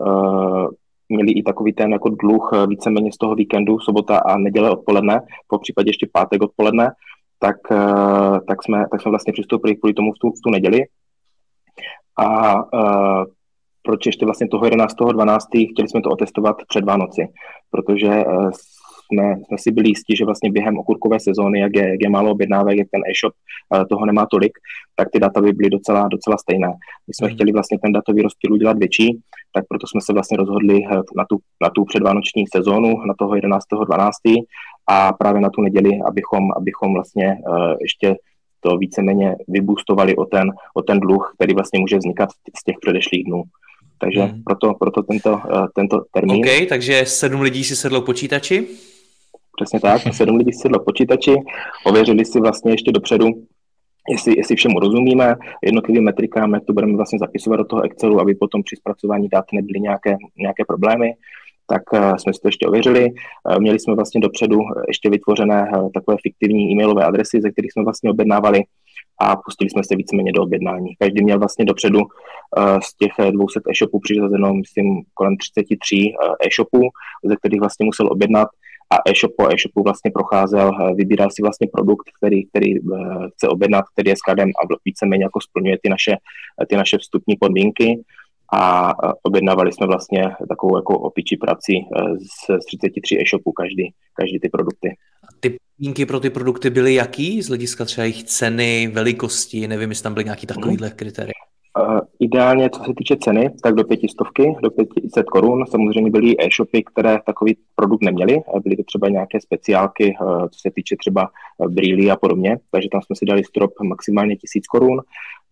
měli 1.09 1.33
i 1.33 1.43
takový 1.43 1.73
ten 1.73 1.93
jako 1.93 2.09
dluh 2.09 2.51
víceméně 2.69 3.13
z 3.13 3.17
toho 3.17 3.35
víkendu, 3.35 3.79
sobota 3.79 4.19
a 4.19 4.39
neděle 4.39 4.71
odpoledne, 4.71 5.21
po 5.47 5.59
případě 5.59 5.89
ještě 5.89 6.07
pátek 6.13 6.43
odpoledne, 6.43 6.91
tak, 7.39 7.57
tak, 8.49 8.63
jsme, 8.65 8.85
tak 8.91 9.03
jsme 9.03 9.11
vlastně 9.11 9.33
přistoupili 9.33 9.77
kvůli 9.77 9.95
tomu 9.95 10.13
v 10.13 10.19
tu, 10.19 10.31
v 10.31 10.41
tu 10.45 10.51
neděli. 10.51 10.85
A 12.17 12.55
uh, 12.55 13.25
proč 13.83 14.07
ještě 14.07 14.27
vlastně 14.27 14.49
toho 14.49 14.65
11.12. 14.65 15.39
chtěli 15.73 15.89
jsme 15.89 16.01
to 16.01 16.11
otestovat 16.11 16.57
před 16.69 16.85
Vánoci, 16.85 17.29
protože 17.71 18.09
uh, 18.09 18.51
jsme, 19.07 19.35
jsme 19.47 19.59
si 19.59 19.71
byli 19.71 19.89
jistí, 19.89 20.17
že 20.17 20.25
vlastně 20.25 20.51
během 20.51 20.79
okurkové 20.79 21.21
sezóny, 21.21 21.61
jak 21.61 21.77
je, 21.77 21.89
jak 21.91 22.01
je 22.03 22.11
málo 22.11 22.31
objednávek, 22.31 22.79
jak 22.79 22.89
ten 22.93 23.03
e-shop 23.11 23.33
uh, 23.35 23.85
toho 23.91 24.07
nemá 24.07 24.27
tolik, 24.31 24.53
tak 24.97 25.09
ty 25.13 25.21
data 25.21 25.41
by 25.41 25.53
byly 25.53 25.71
docela, 25.71 26.09
docela 26.09 26.37
stejné. 26.37 26.69
My 27.09 27.15
jsme 27.15 27.29
mm. 27.29 27.35
chtěli 27.35 27.53
vlastně 27.53 27.79
ten 27.83 27.93
datový 27.93 28.23
rozptyl 28.23 28.53
udělat 28.53 28.79
větší, 28.79 29.21
tak 29.53 29.65
proto 29.69 29.87
jsme 29.87 30.01
se 30.01 30.13
vlastně 30.13 30.37
rozhodli 30.37 30.81
na 31.17 31.25
tu, 31.29 31.39
na 31.63 31.71
tu 31.71 31.85
předvánoční 31.85 32.45
sezónu, 32.57 32.89
na 33.09 33.15
toho 33.19 33.33
11.12. 33.33 34.11
a 34.87 35.13
právě 35.13 35.41
na 35.41 35.51
tu 35.51 35.63
neděli, 35.63 35.91
abychom, 36.09 36.43
abychom 36.57 36.95
vlastně 36.95 37.39
uh, 37.49 37.75
ještě 37.81 38.17
to 38.67 38.77
víceméně 38.77 39.37
vybůstovali 39.49 40.17
o 40.17 40.25
ten, 40.25 40.53
o 40.75 40.83
ten 40.83 41.01
dluh, 41.01 41.33
který 41.35 41.55
vlastně 41.55 41.81
může 41.81 41.99
vznikat 41.99 42.31
z 42.61 42.65
těch 42.65 42.77
předešlých 42.81 43.25
dnů. 43.25 43.43
Takže 43.99 44.21
hmm. 44.21 44.43
proto, 44.43 44.75
proto 44.75 45.03
tento, 45.03 45.33
uh, 45.33 45.67
tento 45.75 46.05
termín. 46.13 46.37
OK, 46.37 46.69
takže 46.69 47.07
sedm 47.07 47.41
lidí 47.41 47.65
si 47.65 47.77
sedlo 47.77 48.03
počítači? 48.03 48.67
Přesně 49.57 49.81
tak, 49.81 50.03
sedm 50.15 50.37
lidí 50.37 50.53
si 50.53 50.59
sedlo 50.59 50.85
počítači, 50.85 51.35
ověřili 51.85 52.25
si 52.25 52.41
vlastně 52.41 52.73
ještě 52.73 52.93
dopředu, 52.93 53.27
jestli, 54.11 54.35
jestli 54.37 54.57
všemu 54.57 54.79
rozumíme, 54.81 55.37
jednotlivým 55.63 56.05
metrikám, 56.05 56.55
jak 56.55 56.65
to 56.65 56.73
budeme 56.73 56.97
vlastně 56.97 57.19
zapisovat 57.19 57.57
do 57.57 57.65
toho 57.65 57.83
Excelu, 57.83 58.21
aby 58.21 58.35
potom 58.35 58.63
při 58.63 58.77
zpracování 58.77 59.29
dat 59.29 59.45
nebyly 59.53 59.81
nějaké, 59.81 60.17
nějaké 60.37 60.65
problémy 60.69 61.15
tak 61.67 61.83
uh, 61.93 62.17
jsme 62.17 62.35
si 62.35 62.41
to 62.41 62.49
ještě 62.49 62.67
ověřili. 62.67 63.11
Uh, 63.11 63.59
měli 63.59 63.79
jsme 63.79 63.95
vlastně 63.95 64.21
dopředu 64.21 64.59
ještě 64.89 65.11
vytvořené 65.11 65.71
takové 65.95 66.17
fiktivní 66.23 66.73
e-mailové 66.73 67.05
adresy, 67.05 67.41
ze 67.43 67.51
kterých 67.51 67.73
jsme 67.73 67.85
vlastně 67.85 68.11
objednávali 68.11 68.63
a 69.21 69.37
pustili 69.37 69.71
jsme 69.71 69.83
se 69.85 69.97
víceméně 69.97 70.33
do 70.33 70.43
objednání. 70.43 70.97
Každý 70.99 71.25
měl 71.25 71.39
vlastně 71.39 71.65
dopředu 71.65 72.01
z 72.83 72.97
těch 72.97 73.13
200 73.31 73.61
e-shopů 73.71 74.01
přiřazeno, 74.01 74.55
myslím, 74.55 75.03
kolem 75.15 75.37
33 75.37 75.97
e-shopů, 76.47 76.81
ze 77.25 77.37
kterých 77.37 77.61
vlastně 77.61 77.87
musel 77.87 78.07
objednat 78.13 78.49
a 78.91 78.97
e-shop 79.11 79.33
po 79.37 79.49
e-shopu 79.49 79.83
vlastně 79.83 80.11
procházel, 80.11 80.71
vybíral 80.95 81.29
si 81.31 81.43
vlastně 81.43 81.69
produkt, 81.73 82.07
který, 82.19 82.47
který 82.47 82.75
chce 83.35 83.49
objednat, 83.49 83.85
který 83.93 84.11
je 84.11 84.17
skladem 84.17 84.49
a 84.49 84.77
víceméně 84.85 85.25
jako 85.25 85.41
splňuje 85.41 85.79
ty 85.83 85.89
naše, 85.89 86.17
ty 86.69 86.77
naše 86.77 86.99
vstupní 86.99 87.37
podmínky 87.37 88.05
a 88.53 88.93
objednávali 89.23 89.73
jsme 89.73 89.87
vlastně 89.87 90.23
takovou 90.49 90.77
jako 90.77 90.99
opičí 90.99 91.37
prací 91.37 91.87
z 92.19 92.67
33 92.67 93.19
e-shopů 93.21 93.53
každý, 93.53 93.95
každý 94.15 94.41
ty 94.41 94.49
produkty. 94.49 94.89
A 95.25 95.27
ty 95.41 95.57
podmínky 95.77 96.07
pro 96.07 96.21
ty 96.21 96.31
produkty 96.31 96.71
byly 96.71 96.95
jaký? 96.95 97.43
Z 97.43 97.49
hlediska 97.49 97.85
třeba 97.85 98.05
jejich 98.05 98.25
ceny, 98.25 98.91
velikosti, 98.93 99.69
nevím, 99.69 99.91
jestli 99.91 100.03
tam 100.03 100.15
byly 100.15 100.25
nějaký 100.25 100.47
takovýhle 100.47 100.91
kritéria. 100.91 101.33
Uh, 101.81 102.01
ideálně, 102.21 102.71
co 102.71 102.85
se 102.85 102.93
týče 102.97 103.17
ceny, 103.17 103.51
tak 103.63 103.75
do 103.75 103.85
pětistovky, 103.85 104.55
do 104.63 104.71
500 104.71 105.27
korun. 105.27 105.65
Samozřejmě 105.67 106.11
byly 106.11 106.35
e-shopy, 106.39 106.83
které 106.83 107.19
takový 107.27 107.57
produkt 107.75 108.03
neměly. 108.03 108.41
Byly 108.63 108.77
to 108.77 108.83
třeba 108.83 109.09
nějaké 109.09 109.41
speciálky, 109.41 110.15
uh, 110.21 110.43
co 110.49 110.59
se 110.61 110.71
týče 110.75 110.97
třeba 110.99 111.29
brýlí 111.69 112.11
a 112.11 112.17
podobně. 112.17 112.59
Takže 112.71 112.89
tam 112.93 113.03
jsme 113.03 113.17
si 113.17 113.25
dali 113.25 113.45
strop 113.45 113.71
maximálně 113.83 114.37
1000 114.37 114.67
korun 114.67 115.01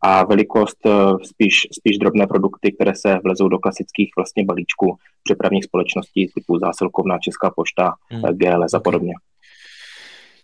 a 0.06 0.24
velikost 0.24 0.86
uh, 0.86 1.18
spíš, 1.22 1.66
spíš 1.72 1.98
drobné 1.98 2.26
produkty, 2.26 2.72
které 2.72 2.92
se 2.94 3.18
vlezou 3.24 3.48
do 3.48 3.58
klasických 3.58 4.10
vlastně 4.16 4.44
balíčků 4.44 4.96
přepravních 5.22 5.64
společností 5.64 6.28
typu 6.34 6.58
zásilkovná 6.58 7.18
Česká 7.18 7.50
pošta, 7.50 7.92
hmm. 8.10 8.22
GLS 8.22 8.74
a 8.74 8.80
podobně. 8.80 9.12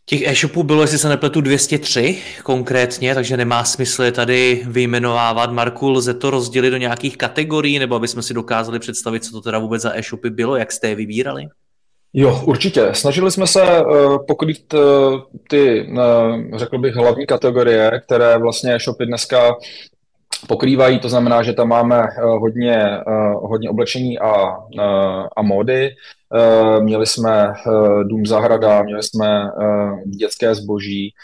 Těch 0.04 0.22
e-shopů 0.22 0.62
bylo, 0.62 0.82
jestli 0.82 0.98
se 0.98 1.08
nepletu, 1.08 1.40
203 1.40 2.18
konkrétně, 2.42 3.14
takže 3.14 3.36
nemá 3.36 3.64
smysl 3.64 4.02
je 4.02 4.12
tady 4.12 4.62
vyjmenovávat. 4.66 5.52
Marku, 5.52 5.90
lze 5.90 6.14
to 6.14 6.30
rozdělit 6.30 6.70
do 6.70 6.76
nějakých 6.76 7.16
kategorií, 7.16 7.78
nebo 7.78 7.94
aby 7.94 8.08
jsme 8.08 8.22
si 8.22 8.34
dokázali 8.34 8.78
představit, 8.78 9.24
co 9.24 9.32
to 9.32 9.40
teda 9.40 9.58
vůbec 9.58 9.82
za 9.82 9.98
e-shopy 9.98 10.30
bylo, 10.30 10.56
jak 10.56 10.72
jste 10.72 10.88
je 10.88 10.94
vybírali? 10.94 11.48
Jo, 12.12 12.42
určitě. 12.44 12.88
Snažili 12.92 13.30
jsme 13.30 13.46
se 13.46 13.62
uh, 13.62 14.26
pokrýt 14.26 14.74
uh, 14.74 14.80
ty, 15.48 15.88
uh, 15.92 16.58
řekl 16.58 16.78
bych, 16.78 16.94
hlavní 16.94 17.26
kategorie, 17.26 18.00
které 18.04 18.38
vlastně 18.38 18.74
e-shopy 18.74 19.06
dneska 19.06 19.56
pokrývají, 20.48 20.98
to 20.98 21.08
znamená, 21.08 21.42
že 21.42 21.52
tam 21.52 21.68
máme 21.68 22.02
hodně, 22.18 22.98
hodně 23.34 23.70
oblečení 23.70 24.18
a, 24.18 24.56
a 25.36 25.42
módy, 25.42 25.90
Eh, 26.34 26.80
měli 26.80 27.06
jsme 27.06 27.48
eh, 27.50 28.04
dům 28.04 28.26
zahrada, 28.26 28.82
měli 28.82 29.02
jsme 29.02 29.42
eh, 29.44 30.02
dětské 30.06 30.54
zboží, 30.54 31.14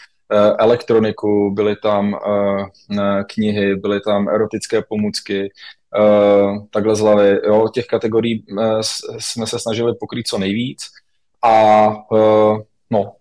elektroniku, 0.59 1.51
byly 1.51 1.75
tam 1.75 2.15
knihy, 3.33 3.75
byly 3.75 4.01
tam 4.01 4.29
erotické 4.29 4.81
pomůcky, 4.89 5.49
takhle 6.71 6.95
z 6.95 6.99
hlavy. 6.99 7.39
Jo, 7.43 7.67
těch 7.73 7.85
kategorií 7.85 8.45
jsme 9.19 9.47
se 9.47 9.59
snažili 9.59 9.95
pokrýt 9.99 10.27
co 10.27 10.37
nejvíc 10.37 10.83
a 11.43 11.87
no, 12.89 13.13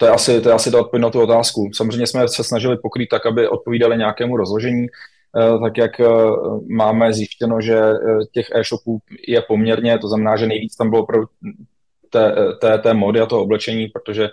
to 0.00 0.06
je 0.06 0.12
asi, 0.12 0.40
to 0.40 0.48
je 0.48 0.54
asi 0.54 0.70
ta 0.70 0.80
odpověď 0.80 1.02
na 1.02 1.10
tu 1.10 1.22
otázku. 1.22 1.70
Samozřejmě 1.74 2.06
jsme 2.06 2.28
se 2.28 2.44
snažili 2.44 2.76
pokrýt 2.82 3.08
tak, 3.08 3.26
aby 3.26 3.48
odpovídali 3.48 3.98
nějakému 3.98 4.36
rozložení. 4.36 4.86
Eh, 5.36 5.58
tak 5.58 5.78
jak 5.78 6.00
eh, 6.00 6.06
máme 6.74 7.12
zjištěno, 7.12 7.60
že 7.60 7.78
eh, 7.78 7.96
těch 8.32 8.46
e-shopů 8.54 8.98
je 9.28 9.42
poměrně, 9.42 9.98
to 9.98 10.08
znamená, 10.08 10.36
že 10.36 10.46
nejvíc 10.46 10.76
tam 10.76 10.90
bylo 10.90 11.06
pro 11.06 11.22
té, 12.10 12.34
té, 12.60 12.78
té 12.78 12.94
mody 12.94 13.20
a 13.20 13.26
toho 13.26 13.42
oblečení, 13.42 13.88
protože 13.88 14.28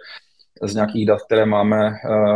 z 0.64 0.76
nějakých 0.76 1.06
dat, 1.06 1.22
které 1.22 1.46
máme 1.46 1.92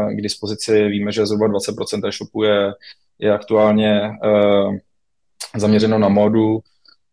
k 0.09 0.21
dispozici, 0.21 0.87
víme, 0.87 1.11
že 1.11 1.25
zhruba 1.25 1.47
20% 1.47 2.07
e-shopů 2.07 2.43
je, 2.43 2.73
je 3.19 3.33
aktuálně 3.33 4.11
zaměřeno 5.55 5.99
na 5.99 6.09
modu, 6.09 6.59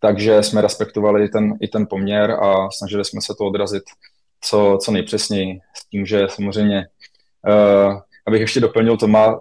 takže 0.00 0.42
jsme 0.42 0.60
respektovali 0.60 1.28
ten, 1.28 1.54
i 1.60 1.68
ten 1.68 1.86
poměr 1.86 2.30
a 2.30 2.70
snažili 2.70 3.04
jsme 3.04 3.20
se 3.20 3.34
to 3.38 3.44
odrazit 3.44 3.82
co, 4.40 4.78
co 4.84 4.92
nejpřesněji, 4.92 5.60
s 5.74 5.88
tím, 5.88 6.06
že 6.06 6.26
samozřejmě, 6.28 6.86
abych 8.26 8.40
ještě 8.40 8.60
doplnil, 8.60 8.96
to 8.96 9.08
má 9.08 9.40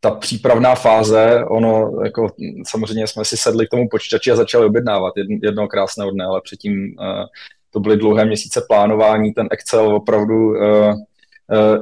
ta 0.00 0.10
přípravná 0.10 0.74
fáze, 0.74 1.44
ono, 1.48 1.92
jako 2.04 2.28
samozřejmě 2.66 3.06
jsme 3.06 3.24
si 3.24 3.36
sedli 3.36 3.66
k 3.66 3.70
tomu 3.70 3.88
počítači 3.88 4.30
a 4.30 4.36
začali 4.36 4.66
objednávat 4.66 5.12
jedno, 5.16 5.36
jednoho 5.42 5.68
krásného 5.68 6.10
dne, 6.10 6.24
ale 6.24 6.40
předtím 6.44 6.72
uh, 6.72 7.26
to 7.70 7.80
byly 7.80 7.96
dlouhé 7.96 8.24
měsíce 8.24 8.62
plánování, 8.68 9.32
ten 9.32 9.48
Excel 9.50 9.96
opravdu 9.96 10.48
uh, 10.48 10.56
uh, 10.56 10.94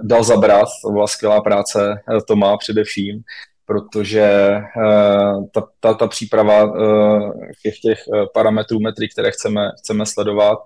dal 0.02 0.24
zabrat, 0.24 0.68
to 0.84 0.90
byla 0.90 1.06
skvělá 1.06 1.40
práce 1.40 2.02
má 2.34 2.56
především 2.56 3.22
protože 3.70 4.56
uh, 4.76 5.46
ta, 5.52 5.68
ta, 5.80 5.94
ta 5.94 6.06
příprava 6.06 6.64
uh, 6.64 7.32
těch, 7.62 7.78
těch 7.78 7.98
parametrů, 8.34 8.80
metry, 8.80 9.08
které 9.08 9.30
chceme, 9.30 9.70
chceme 9.78 10.06
sledovat, 10.06 10.58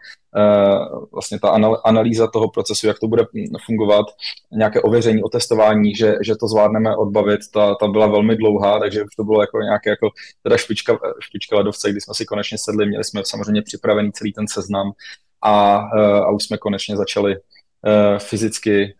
vlastně 1.12 1.38
ta 1.40 1.48
analýza 1.84 2.26
toho 2.26 2.48
procesu, 2.50 2.86
jak 2.86 2.98
to 2.98 3.06
bude 3.06 3.24
fungovat, 3.66 4.06
nějaké 4.52 4.82
ověření, 4.82 5.22
otestování, 5.22 5.94
že, 5.94 6.14
že 6.22 6.36
to 6.36 6.48
zvládneme 6.48 6.96
odbavit, 6.96 7.40
ta, 7.54 7.74
ta 7.74 7.88
byla 7.88 8.06
velmi 8.06 8.36
dlouhá, 8.36 8.78
takže 8.78 9.02
už 9.02 9.14
to 9.16 9.24
bylo 9.24 9.40
jako 9.40 9.60
nějaké 9.60 9.90
jako 9.90 10.10
teda 10.42 10.56
špička, 10.56 10.98
špička 11.20 11.56
ledovce, 11.56 11.90
kdy 11.90 12.00
jsme 12.00 12.14
si 12.14 12.24
konečně 12.24 12.58
sedli, 12.58 12.86
měli 12.86 13.04
jsme 13.04 13.22
samozřejmě 13.24 13.62
připravený 13.62 14.12
celý 14.12 14.32
ten 14.32 14.48
seznam 14.48 14.92
a, 15.42 15.76
a 16.26 16.30
už 16.30 16.44
jsme 16.44 16.58
konečně 16.58 16.96
začali 16.96 17.36
fyzicky 18.18 18.94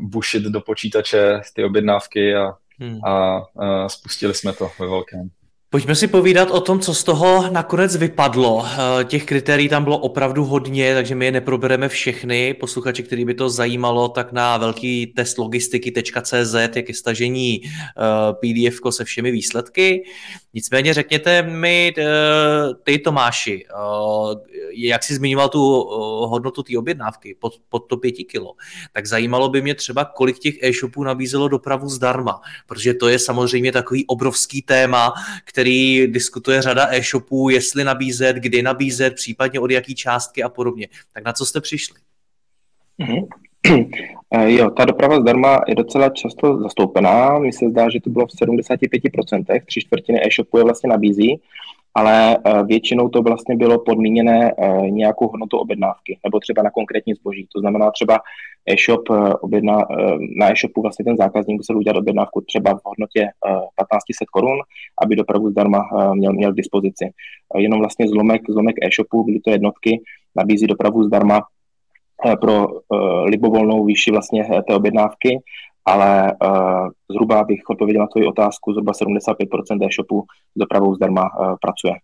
bušit 0.00 0.42
do 0.42 0.60
počítače 0.60 1.40
ty 1.54 1.64
objednávky 1.64 2.36
a, 2.36 2.52
hmm. 2.78 3.04
a 3.04 3.38
uh, 3.38 3.86
spustili 3.86 4.34
jsme 4.34 4.52
to 4.52 4.70
ve 4.80 4.86
velkém. 4.86 5.30
Pojďme 5.70 5.94
si 5.94 6.06
povídat 6.06 6.50
o 6.50 6.60
tom, 6.60 6.80
co 6.80 6.94
z 6.94 7.04
toho 7.04 7.50
nakonec 7.50 7.96
vypadlo. 7.96 8.66
Eh, 8.66 9.04
těch 9.04 9.24
kritérií 9.24 9.68
tam 9.68 9.84
bylo 9.84 9.98
opravdu 9.98 10.44
hodně, 10.44 10.94
takže 10.94 11.14
my 11.14 11.24
je 11.24 11.32
neprobereme 11.32 11.88
všechny. 11.88 12.54
Posluchači, 12.54 13.02
který 13.02 13.24
by 13.24 13.34
to 13.34 13.50
zajímalo, 13.50 14.08
tak 14.08 14.32
na 14.32 14.56
velký 14.56 15.06
test 15.06 15.38
logistiky.cz 15.38 16.54
je 16.76 16.82
ke 16.82 16.94
stažení 16.94 17.60
eh, 17.64 17.70
pdf 18.32 18.80
se 18.90 19.04
všemi 19.04 19.30
výsledky. 19.30 20.04
Nicméně 20.54 20.94
řekněte 20.94 21.42
mi, 21.42 21.94
eh, 21.98 22.04
ty 22.82 22.98
Tomáši, 22.98 23.64
jak 24.72 25.02
jsi 25.02 25.14
zmiňoval 25.14 25.48
tu 25.48 25.60
hodnotu 26.28 26.62
té 26.62 26.78
objednávky 26.78 27.36
pod, 27.40 27.52
pod 27.68 27.78
to 27.78 27.96
pěti 27.96 28.24
kilo, 28.24 28.54
tak 28.92 29.06
zajímalo 29.06 29.48
by 29.48 29.62
mě 29.62 29.74
třeba, 29.74 30.04
kolik 30.04 30.38
těch 30.38 30.62
e-shopů 30.62 31.04
nabízelo 31.04 31.48
dopravu 31.48 31.88
zdarma, 31.88 32.40
protože 32.66 32.94
to 32.94 33.08
je 33.08 33.18
samozřejmě 33.18 33.72
takový 33.72 34.06
obrovský 34.06 34.62
téma, 34.62 35.12
který 35.44 35.57
diskutuje 36.06 36.62
řada 36.62 36.88
e-shopů, 36.90 37.50
jestli 37.50 37.84
nabízet, 37.84 38.36
kdy 38.36 38.62
nabízet, 38.62 39.14
případně 39.14 39.60
od 39.60 39.70
jaký 39.70 39.94
částky 39.94 40.42
a 40.42 40.48
podobně. 40.48 40.88
Tak 41.12 41.24
na 41.24 41.32
co 41.32 41.46
jste 41.46 41.60
přišli? 41.60 42.00
Mm-hmm. 43.00 43.26
Jo, 44.46 44.70
ta 44.70 44.84
doprava 44.84 45.20
zdarma 45.20 45.60
je 45.68 45.74
docela 45.74 46.08
často 46.08 46.58
zastoupená. 46.62 47.38
Mně 47.38 47.52
se 47.52 47.68
zdá, 47.68 47.90
že 47.90 48.00
to 48.00 48.10
bylo 48.10 48.26
v 48.26 48.30
75%, 48.30 49.60
tři 49.66 49.80
čtvrtiny 49.80 50.26
e-shopu 50.26 50.58
je 50.58 50.64
vlastně 50.64 50.88
nabízí 50.90 51.40
ale 51.98 52.38
eh, 52.38 52.62
většinou 52.62 53.08
to 53.08 53.22
vlastně 53.22 53.56
bylo 53.56 53.78
podmíněné 53.78 54.52
eh, 54.58 54.90
nějakou 54.90 55.28
hodnotou 55.28 55.58
objednávky, 55.58 56.18
nebo 56.24 56.40
třeba 56.40 56.62
na 56.62 56.70
konkrétní 56.70 57.14
zboží. 57.14 57.46
To 57.54 57.60
znamená 57.60 57.90
třeba 57.90 58.20
e-shop 58.66 59.10
eh, 59.10 59.34
objedná, 59.34 59.76
na 60.36 60.52
e-shopu 60.52 60.82
vlastně 60.82 61.04
ten 61.04 61.16
zákazník 61.16 61.56
musel 61.56 61.76
udělat 61.76 61.98
objednávku 61.98 62.40
třeba 62.40 62.74
v 62.74 62.80
hodnotě 62.84 63.20
1500 63.20 64.28
korun, 64.30 64.58
aby 65.02 65.16
dopravu 65.16 65.50
zdarma 65.50 65.88
měl, 66.14 66.32
měl 66.32 66.52
k 66.52 66.56
dispozici. 66.56 67.10
Jenom 67.56 67.78
vlastně 67.78 68.08
zlomek, 68.08 68.42
zlomek 68.48 68.76
e-shopu, 68.82 69.24
byly 69.24 69.40
to 69.40 69.50
jednotky, 69.50 70.00
nabízí 70.36 70.66
dopravu 70.66 71.04
zdarma 71.04 71.40
pro 72.40 72.66
libovolnou 73.24 73.84
výši 73.84 74.10
vlastně 74.10 74.44
té 74.66 74.74
objednávky 74.74 75.38
ale 75.88 76.32
uh, 76.42 76.88
zhruba 77.10 77.44
bych 77.44 77.60
odpověděl 77.70 78.02
na 78.02 78.06
tvoji 78.06 78.26
otázku, 78.26 78.72
zhruba 78.72 78.92
75% 78.92 79.86
e-shopu 79.86 80.24
s 80.56 80.58
dopravou 80.58 80.94
zdarma 80.94 81.22
uh, 81.22 81.56
pracuje. 81.60 81.94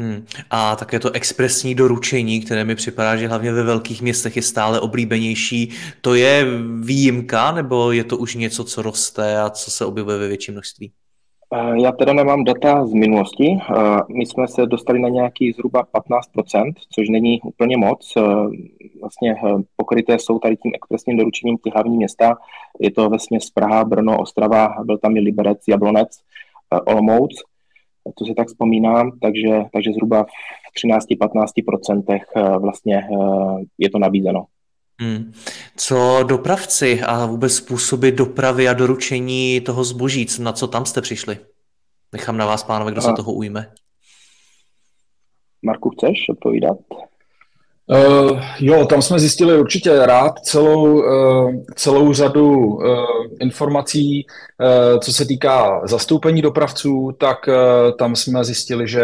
Hmm. 0.00 0.26
A 0.50 0.76
také 0.76 0.98
to 0.98 1.10
expresní 1.10 1.74
doručení, 1.74 2.40
které 2.40 2.64
mi 2.64 2.74
připadá, 2.74 3.16
že 3.16 3.28
hlavně 3.28 3.52
ve 3.52 3.62
velkých 3.62 4.02
městech 4.02 4.36
je 4.36 4.42
stále 4.42 4.80
oblíbenější, 4.80 5.72
to 6.00 6.14
je 6.14 6.46
výjimka, 6.80 7.52
nebo 7.52 7.92
je 7.92 8.04
to 8.04 8.16
už 8.16 8.34
něco, 8.34 8.64
co 8.64 8.82
roste 8.82 9.40
a 9.40 9.50
co 9.50 9.70
se 9.70 9.84
objevuje 9.84 10.18
ve 10.18 10.28
větším 10.28 10.54
množství? 10.54 10.92
Eh, 11.54 11.80
já 11.82 11.92
teda 11.92 12.12
nemám 12.12 12.44
data 12.44 12.86
z 12.86 12.92
minulosti. 12.92 13.58
Eh, 13.60 13.74
my 14.08 14.26
jsme 14.26 14.48
se 14.48 14.66
dostali 14.66 14.98
na 14.98 15.08
nějaký 15.08 15.52
zhruba 15.52 15.82
15%, 15.92 16.72
což 16.90 17.08
není 17.08 17.40
úplně 17.40 17.76
moc. 17.76 18.12
Eh, 18.16 18.22
vlastně 19.00 19.36
pokryté 19.76 20.18
jsou 20.18 20.38
tady 20.38 20.56
tím 20.56 20.72
expresním 20.74 21.16
doručením 21.16 21.58
ty 21.58 21.70
hlavní 21.70 21.96
města. 21.96 22.36
Je 22.80 22.90
to 22.90 23.08
vlastně 23.08 23.40
z 23.40 23.50
Praha, 23.50 23.84
Brno, 23.84 24.20
Ostrava, 24.20 24.74
byl 24.84 24.98
tam 24.98 25.16
i 25.16 25.20
Liberec, 25.20 25.58
Jablonec, 25.68 26.08
Olomouc, 26.86 27.42
to 28.18 28.24
si 28.24 28.34
tak 28.34 28.46
vzpomínám, 28.46 29.12
takže, 29.22 29.64
takže 29.72 29.92
zhruba 29.92 30.24
v 30.24 30.88
13-15% 30.88 32.58
vlastně 32.58 33.08
je 33.78 33.90
to 33.90 33.98
nabízeno. 33.98 34.44
Hmm. 35.00 35.32
Co 35.76 36.22
dopravci 36.22 37.00
a 37.00 37.26
vůbec 37.26 37.54
způsoby 37.54 38.10
dopravy 38.10 38.68
a 38.68 38.72
doručení 38.72 39.60
toho 39.60 39.84
zboží, 39.84 40.26
na 40.40 40.52
co 40.52 40.66
tam 40.66 40.86
jste 40.86 41.00
přišli? 41.00 41.38
Nechám 42.12 42.36
na 42.36 42.46
vás, 42.46 42.62
pánové, 42.62 42.92
kdo 42.92 42.98
a... 42.98 43.02
se 43.02 43.12
toho 43.16 43.32
ujme. 43.32 43.72
Marku, 45.62 45.90
chceš 45.90 46.28
odpovídat? 46.30 46.78
Uh, 47.86 48.40
jo, 48.58 48.86
tam 48.86 49.02
jsme 49.02 49.18
zjistili 49.18 49.60
určitě 49.60 50.06
rád 50.06 50.38
celou, 50.38 50.84
uh, 50.84 51.62
celou 51.74 52.12
řadu 52.12 52.56
uh, 52.56 52.84
informací, 53.40 54.26
uh, 54.26 55.00
co 55.00 55.12
se 55.12 55.26
týká 55.26 55.80
zastoupení 55.86 56.42
dopravců, 56.42 57.10
tak 57.20 57.38
uh, 57.48 57.54
tam 57.98 58.16
jsme 58.16 58.44
zjistili, 58.44 58.88
že 58.88 59.02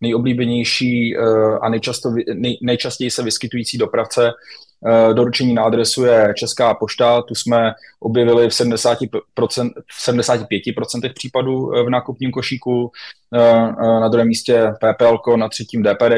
nejoblíbenější 0.00 1.16
uh, 1.16 1.58
a 1.62 1.68
nejčasto, 1.68 2.10
nej, 2.34 2.58
nejčastěji 2.62 3.10
se 3.10 3.22
vyskytující 3.22 3.78
dopravce 3.78 4.30
Eh, 4.30 4.65
doručení 5.12 5.54
na 5.54 5.62
adresu 5.62 6.04
je 6.04 6.34
Česká 6.36 6.74
pošta, 6.74 7.22
tu 7.22 7.34
jsme 7.34 7.72
objevili 8.00 8.48
v, 8.48 8.52
70%, 8.52 9.70
v 9.92 10.08
75% 10.08 11.12
případů 11.14 11.74
eh, 11.74 11.82
v 11.82 11.90
nákupním 11.90 12.30
košíku, 12.30 12.90
eh, 13.34 13.72
na 14.00 14.08
druhém 14.08 14.28
místě 14.28 14.72
PPL, 14.80 15.36
na 15.36 15.48
třetím 15.48 15.82
DPD 15.82 16.12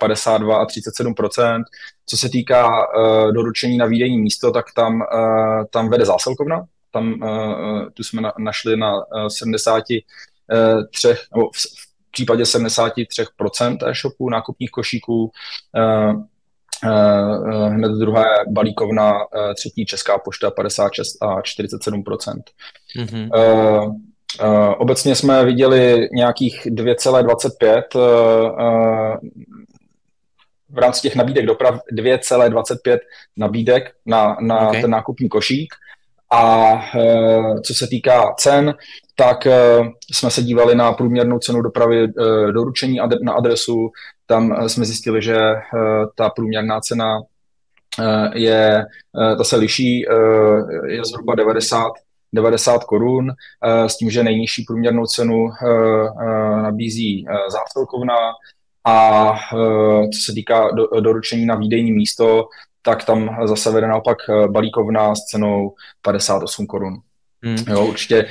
52 0.00 0.56
a 0.56 0.66
37%. 0.66 1.62
Co 2.06 2.16
se 2.16 2.28
týká 2.28 2.86
doručení 3.34 3.76
na 3.76 3.86
výdejní 3.86 4.18
místo, 4.18 4.50
tak 4.50 4.64
tam, 4.76 5.02
tam 5.70 5.88
vede 5.90 6.04
zásilkovna, 6.04 6.64
tam 6.92 7.14
tu 7.94 8.02
jsme 8.02 8.22
našli 8.38 8.76
na 8.76 8.92
73, 9.28 10.04
nebo 11.34 11.50
v 11.54 12.10
případě 12.10 12.42
73% 12.42 13.88
e-shopů, 13.88 14.30
nákupních 14.30 14.70
košíků, 14.70 15.30
Eh, 15.76 15.80
eh, 15.80 16.37
hned 17.68 17.92
druhá 17.92 18.20
je 18.20 18.44
balíkovna, 18.48 19.12
eh, 19.12 19.54
třetí 19.54 19.86
Česká 19.86 20.18
pošta 20.18 20.50
56 20.50 21.22
a 21.22 21.42
47 21.42 22.02
mm-hmm. 22.02 23.28
Obecně 24.78 25.14
jsme 25.14 25.44
viděli 25.44 26.08
nějakých 26.12 26.66
2,25 26.66 27.82
v 30.70 30.78
rámci 30.78 31.00
těch 31.00 31.16
nabídek 31.16 31.46
doprav 31.46 31.80
2,25 31.92 32.98
nabídek 33.36 33.92
na, 34.06 34.36
na 34.40 34.68
okay. 34.68 34.80
ten 34.80 34.90
nákupní 34.90 35.28
košík. 35.28 35.74
A 36.30 36.72
co 37.64 37.74
se 37.74 37.86
týká 37.86 38.34
cen, 38.38 38.74
tak 39.16 39.46
jsme 40.12 40.30
se 40.30 40.42
dívali 40.42 40.74
na 40.74 40.92
průměrnou 40.92 41.38
cenu 41.38 41.62
dopravy 41.62 42.08
doručení 42.52 42.98
na 43.22 43.32
adresu, 43.32 43.90
tam 44.28 44.52
eh, 44.52 44.68
jsme 44.68 44.84
zjistili, 44.84 45.22
že 45.22 45.36
eh, 45.36 45.60
ta 46.14 46.30
průměrná 46.30 46.80
cena 46.80 47.20
eh, 48.00 48.38
je, 48.38 48.84
ta 49.38 49.44
se 49.44 49.56
liší, 49.56 50.04
je 50.86 51.04
zhruba 51.04 51.34
90, 51.34 51.92
90 52.32 52.84
korun, 52.84 53.32
s 53.86 53.96
tím, 53.96 54.10
že 54.10 54.22
nejnižší 54.22 54.64
průměrnou 54.64 55.06
cenu 55.06 55.50
nabízí 56.62 57.26
zásilkovna 57.48 58.14
a 58.84 59.34
co 60.14 60.20
se 60.24 60.32
týká 60.32 60.70
doručení 61.00 61.46
na 61.46 61.54
výdejní 61.54 61.92
místo, 61.92 62.48
tak 62.82 63.04
tam 63.04 63.36
zase 63.44 63.70
vede 63.70 63.86
naopak 63.86 64.18
balíkovna 64.46 65.14
s 65.14 65.18
cenou 65.18 65.74
58 66.02 66.66
korun. 66.66 66.94
Hmm. 67.42 67.64
Jo, 67.68 67.86
určitě 67.86 68.26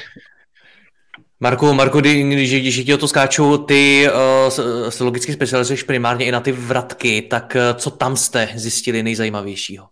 Marku, 1.40 1.74
Marku, 1.74 2.00
když, 2.00 2.52
když 2.62 2.86
ti 2.86 2.94
o 2.94 2.98
to 2.98 3.08
skáčou, 3.08 3.58
ty 3.58 4.08
uh, 4.10 4.90
se 4.90 5.04
logicky 5.04 5.34
specializuješ 5.34 5.84
primárně 5.84 6.26
i 6.26 6.32
na 6.32 6.40
ty 6.40 6.52
vratky, 6.52 7.22
tak 7.22 7.56
uh, 7.56 7.80
co 7.80 7.92
tam 7.92 8.16
jste 8.16 8.50
zjistili 8.56 9.04
nejzajímavějšího? 9.04 9.86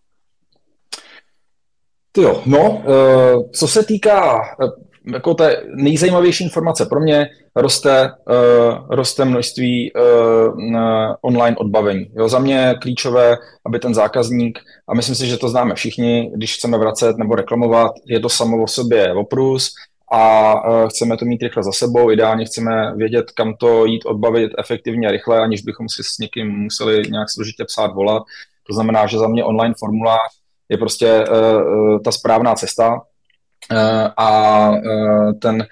Jo, 2.18 2.42
no, 2.46 2.70
uh, 2.70 3.52
co 3.52 3.68
se 3.68 3.84
týká 3.84 4.36
uh, 4.36 4.70
jako 5.14 5.34
té 5.34 5.64
nejzajímavější 5.76 6.44
informace 6.44 6.86
pro 6.86 7.00
mě, 7.00 7.30
roste, 7.56 8.12
uh, 8.30 8.96
roste 8.96 9.26
množství 9.26 9.94
uh, 9.94 10.02
online 11.22 11.58
odbavení. 11.58 12.12
Jo, 12.18 12.30
za 12.30 12.40
mě 12.40 12.76
klíčové, 12.82 13.38
aby 13.66 13.80
ten 13.80 13.94
zákazník, 13.94 14.60
a 14.88 14.96
myslím 14.96 15.16
si, 15.16 15.28
že 15.28 15.38
to 15.38 15.50
známe 15.50 15.76
všichni, 15.76 16.32
když 16.36 16.56
chceme 16.56 16.78
vracet 16.78 17.18
nebo 17.18 17.36
reklamovat, 17.36 17.92
je 18.06 18.20
to 18.20 18.30
samo 18.30 18.64
o 18.64 18.68
sobě 18.68 19.14
oprus, 19.14 19.70
a 20.12 20.54
e, 20.54 20.88
chceme 20.90 21.18
to 21.18 21.26
mít 21.26 21.42
rychle 21.42 21.64
za 21.64 21.72
sebou. 21.72 22.12
Ideálně 22.12 22.46
chceme 22.46 22.96
vědět, 22.96 23.32
kam 23.32 23.54
to 23.54 23.86
jít 23.86 24.06
odbavit 24.06 24.52
efektivně 24.60 25.08
a 25.08 25.12
rychle, 25.12 25.40
aniž 25.40 25.62
bychom 25.62 25.90
si 25.90 26.04
s 26.04 26.18
někým 26.18 26.48
museli 26.48 27.04
nějak 27.10 27.30
složitě 27.30 27.66
psát, 27.66 27.94
volat. 27.94 28.24
To 28.68 28.74
znamená, 28.74 29.08
že 29.08 29.18
za 29.18 29.28
mě 29.28 29.44
online 29.44 29.76
formulář 29.80 30.32
je 30.70 30.78
prostě 30.78 31.26
uh, 31.30 32.00
ta 32.02 32.12
správná 32.12 32.56
cesta 32.56 33.02
a 34.18 34.72
ten, 35.42 35.66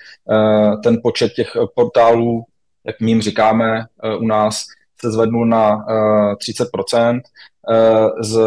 ten 0.83 0.99
počet 1.03 1.33
těch 1.33 1.51
portálů, 1.75 2.43
jak 2.85 2.99
my 2.99 3.11
jim 3.11 3.21
říkáme 3.21 3.85
u 4.19 4.25
nás, 4.25 4.63
se 5.01 5.11
zvednul 5.11 5.45
na 5.45 5.75
uh, 5.75 6.33
30%. 6.33 7.21
Uh, 7.69 8.21
z 8.21 8.39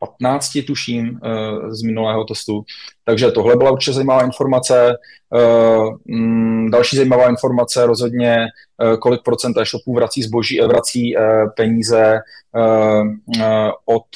15, 0.00 0.62
tuším, 0.66 1.20
eh, 1.24 1.74
z 1.74 1.82
minulého 1.82 2.24
testu. 2.24 2.64
Takže 3.04 3.30
tohle 3.30 3.56
byla 3.56 3.70
určitě 3.70 3.92
zajímavá 3.92 4.24
informace. 4.24 4.94
Eh, 5.36 6.14
mm, 6.14 6.70
další 6.70 6.96
zajímavá 6.96 7.28
informace 7.28 7.86
rozhodně, 7.86 8.36
eh, 8.36 8.96
kolik 8.96 9.22
procent 9.22 9.56
e-shopů 9.56 9.94
vrací 9.94 10.22
zboží, 10.22 10.60
vrací 10.60 11.14
peníze 11.56 12.20
od 13.84 14.06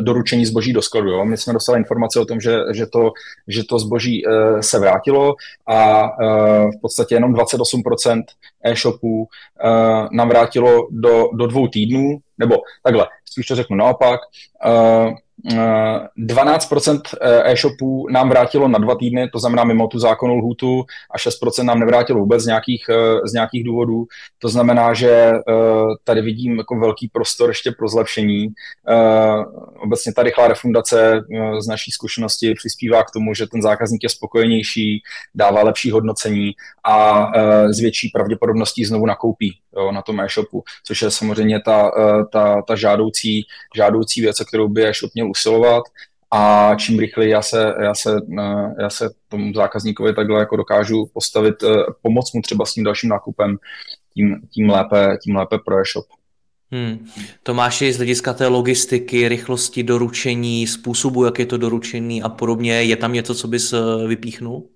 doručení 0.00 0.46
zboží 0.46 0.72
do 0.72 0.82
skladu. 0.82 1.08
Jo. 1.08 1.24
My 1.24 1.36
jsme 1.36 1.52
dostali 1.52 1.78
informace 1.78 2.20
o 2.20 2.24
tom, 2.24 2.40
že, 2.40 2.58
že, 2.72 2.86
to, 2.86 3.12
že 3.48 3.64
to 3.64 3.78
zboží 3.78 4.22
se 4.60 4.78
vrátilo 4.78 5.34
a 5.68 6.08
v 6.66 6.80
podstatě 6.82 7.14
jenom 7.14 7.34
28% 7.34 8.22
e-shopů 8.64 9.28
nám 10.12 10.28
vrátilo 10.28 10.88
do, 10.90 11.28
do 11.34 11.46
dvou 11.46 11.68
týdnů, 11.68 12.18
nebo 12.40 12.56
takhle, 12.82 13.08
spíš 13.24 13.46
to 13.46 13.54
řeknu 13.54 13.76
naopak, 13.76 14.20
12% 15.48 17.00
e-shopů 17.44 18.06
nám 18.10 18.28
vrátilo 18.28 18.68
na 18.68 18.78
dva 18.78 18.94
týdny, 18.94 19.30
to 19.32 19.38
znamená 19.38 19.64
mimo 19.64 19.88
tu 19.88 19.98
zákonnou 19.98 20.36
lhůtu, 20.36 20.84
a 21.10 21.18
6% 21.18 21.64
nám 21.64 21.78
nevrátilo 21.78 22.20
vůbec 22.20 22.42
z 22.42 22.46
nějakých, 22.46 22.84
z 23.24 23.32
nějakých 23.32 23.64
důvodů. 23.64 24.06
To 24.38 24.48
znamená, 24.48 24.94
že 24.94 25.32
tady 26.04 26.22
vidím 26.22 26.58
jako 26.58 26.78
velký 26.78 27.08
prostor 27.08 27.50
ještě 27.50 27.72
pro 27.78 27.88
zlepšení. 27.88 28.48
Obecně 29.82 30.12
ta 30.12 30.22
rychlá 30.22 30.48
refundace 30.48 31.20
z 31.60 31.66
naší 31.66 31.90
zkušenosti 31.90 32.54
přispívá 32.54 33.02
k 33.02 33.10
tomu, 33.10 33.34
že 33.34 33.46
ten 33.46 33.62
zákazník 33.62 34.02
je 34.02 34.08
spokojenější, 34.08 35.02
dává 35.34 35.62
lepší 35.62 35.90
hodnocení 35.90 36.52
a 36.84 37.26
s 37.72 37.80
větší 37.80 38.10
pravděpodobností 38.14 38.84
znovu 38.84 39.06
nakoupí 39.06 39.58
jo, 39.76 39.92
na 39.92 40.02
tom 40.02 40.20
e-shopu, 40.20 40.62
což 40.84 41.02
je 41.02 41.10
samozřejmě 41.10 41.60
ta, 41.60 41.90
ta, 42.32 42.62
ta 42.62 42.76
žádoucí, 42.76 43.42
žádoucí 43.76 44.20
věc, 44.20 44.36
kterou 44.48 44.68
by 44.68 44.86
e-shop 44.86 45.10
měl 45.14 45.29
usilovat 45.30 45.84
a 46.30 46.74
čím 46.74 46.98
rychleji 46.98 47.30
já 47.30 47.42
se, 47.42 47.74
já 47.82 47.94
se, 47.94 48.20
eh, 48.38 48.74
já 48.82 48.90
se 48.90 49.10
tomu 49.28 49.52
zákazníkovi 49.52 50.14
takhle 50.14 50.40
jako 50.40 50.56
dokážu 50.56 51.06
postavit, 51.12 51.62
eh, 51.62 51.74
pomoct 52.02 52.34
mu 52.34 52.42
třeba 52.42 52.64
s 52.64 52.74
tím 52.74 52.84
dalším 52.84 53.10
nákupem, 53.10 53.58
tím, 54.14 54.40
tím, 54.54 54.70
lépe, 54.70 55.18
tím 55.22 55.36
lépe 55.36 55.58
pro 55.58 55.80
e-shop. 55.80 56.06
Hmm. 56.72 57.06
Tomáši, 57.42 57.92
z 57.92 57.96
hlediska 57.96 58.32
té 58.32 58.46
logistiky, 58.46 59.28
rychlosti 59.28 59.82
doručení, 59.82 60.66
způsobu, 60.66 61.24
jak 61.24 61.38
je 61.38 61.46
to 61.46 61.56
doručený 61.56 62.22
a 62.22 62.28
podobně, 62.28 62.72
je 62.72 62.96
tam 62.96 63.12
něco, 63.12 63.34
co 63.34 63.48
bys 63.48 63.72
eh, 63.72 64.06
vypíchnul? 64.06 64.68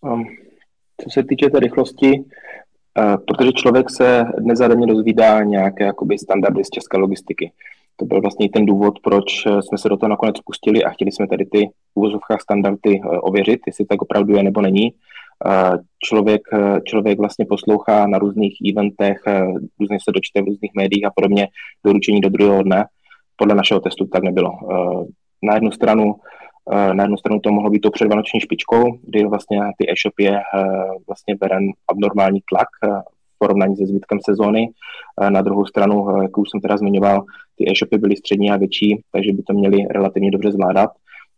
Um, 0.00 0.24
co 1.04 1.10
se 1.10 1.22
týče 1.24 1.50
té 1.50 1.60
rychlosti, 1.60 2.10
uh, 2.18 3.16
protože 3.26 3.52
člověk 3.52 3.90
se 3.90 4.24
dnes 4.38 4.60
a 4.60 4.68
denně 4.68 4.86
dozvídá 4.86 5.42
nějaké 5.42 5.84
jakoby, 5.84 6.18
standardy 6.18 6.64
z 6.64 6.70
české 6.70 6.96
logistiky 6.96 7.52
to 7.98 8.04
byl 8.04 8.20
vlastně 8.20 8.48
ten 8.48 8.66
důvod, 8.66 8.94
proč 9.02 9.46
eh, 9.46 9.62
jsme 9.62 9.78
se 9.78 9.88
do 9.88 9.96
toho 9.96 10.10
nakonec 10.10 10.36
pustili 10.44 10.84
a 10.84 10.90
chtěli 10.90 11.12
jsme 11.12 11.28
tady 11.28 11.44
ty 11.46 11.70
úvozovkách 11.94 12.40
standardy 12.40 13.00
eh, 13.00 13.18
ověřit, 13.18 13.60
jestli 13.66 13.84
tak 13.84 14.02
opravdu 14.02 14.36
je 14.36 14.42
nebo 14.42 14.60
není. 14.60 14.92
Eh, 15.46 15.78
člověk, 16.04 16.42
člověk 16.84 17.18
vlastně 17.18 17.46
poslouchá 17.46 18.06
na 18.06 18.18
různých 18.18 18.56
eventech, 18.70 19.22
různě 19.80 19.98
se 20.04 20.12
dočte 20.14 20.42
v 20.42 20.44
různých 20.44 20.72
médiích 20.74 21.06
a 21.06 21.10
podobně 21.14 21.48
doručení 21.86 22.20
do 22.20 22.28
druhého 22.28 22.62
dne. 22.62 22.84
Podle 23.36 23.54
našeho 23.54 23.80
testu 23.80 24.06
tak 24.06 24.22
nebylo. 24.22 24.50
Na 25.42 25.54
jednu 25.54 25.70
stranu 25.70 26.14
na 26.92 27.04
jednu 27.04 27.16
stranu 27.16 27.40
to 27.40 27.52
mohlo 27.52 27.70
být 27.70 27.80
to 27.80 27.90
předvánoční 27.90 28.40
špičkou, 28.40 28.98
kdy 29.02 29.24
vlastně 29.24 29.60
ty 29.78 29.90
e-shop 29.90 30.20
je 30.20 30.40
vlastně 31.06 31.34
beren 31.34 31.64
abnormální 31.88 32.40
tlak 32.48 32.68
porovnání 33.38 33.76
se 33.76 33.86
zbytkem 33.86 34.18
sezóny. 34.24 34.68
Na 35.28 35.42
druhou 35.42 35.66
stranu, 35.66 36.10
eh, 36.10 36.22
jak 36.22 36.38
už 36.38 36.50
jsem 36.50 36.60
teda 36.60 36.76
zmiňoval, 36.76 37.24
ty 37.56 37.70
e-shopy 37.70 37.98
byly 37.98 38.16
střední 38.16 38.50
a 38.50 38.56
větší, 38.56 39.02
takže 39.12 39.32
by 39.32 39.42
to 39.42 39.52
měli 39.52 39.76
relativně 39.90 40.30
dobře 40.30 40.52
zvládat, 40.52 40.90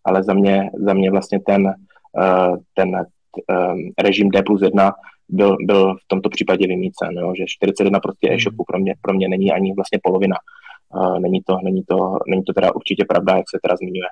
ale 0.05 0.23
za 0.23 0.35
mě, 0.35 0.71
za 0.87 0.95
mě 0.95 1.11
vlastně 1.11 1.41
ten, 1.41 1.69
eh, 2.23 2.57
ten 2.75 2.97
eh, 2.97 4.03
režim 4.03 4.31
D 4.31 4.43
plus 4.43 4.63
1 4.63 4.93
byl, 5.29 5.57
byl 5.67 5.95
v 5.95 6.09
tomto 6.09 6.29
případě 6.29 6.67
vymícen, 6.67 7.11
jo, 7.19 7.33
že 7.37 7.45
41 7.47 8.01
prostě 8.01 8.27
hmm. 8.27 8.37
e-shopu 8.37 8.65
pro 8.65 8.79
mě, 8.79 8.95
pro 9.03 9.15
mě 9.15 9.29
není 9.29 9.53
ani 9.53 9.75
vlastně 9.75 9.99
polovina. 10.03 10.37
Není 11.19 11.41
to, 11.47 11.59
není, 11.63 11.83
to, 11.89 12.19
není 12.29 12.43
to 12.45 12.53
teda 12.53 12.75
určitě 12.75 13.05
pravda, 13.09 13.37
jak 13.37 13.51
se 13.51 13.59
teda 13.63 13.77
zmiňuje. 13.77 14.09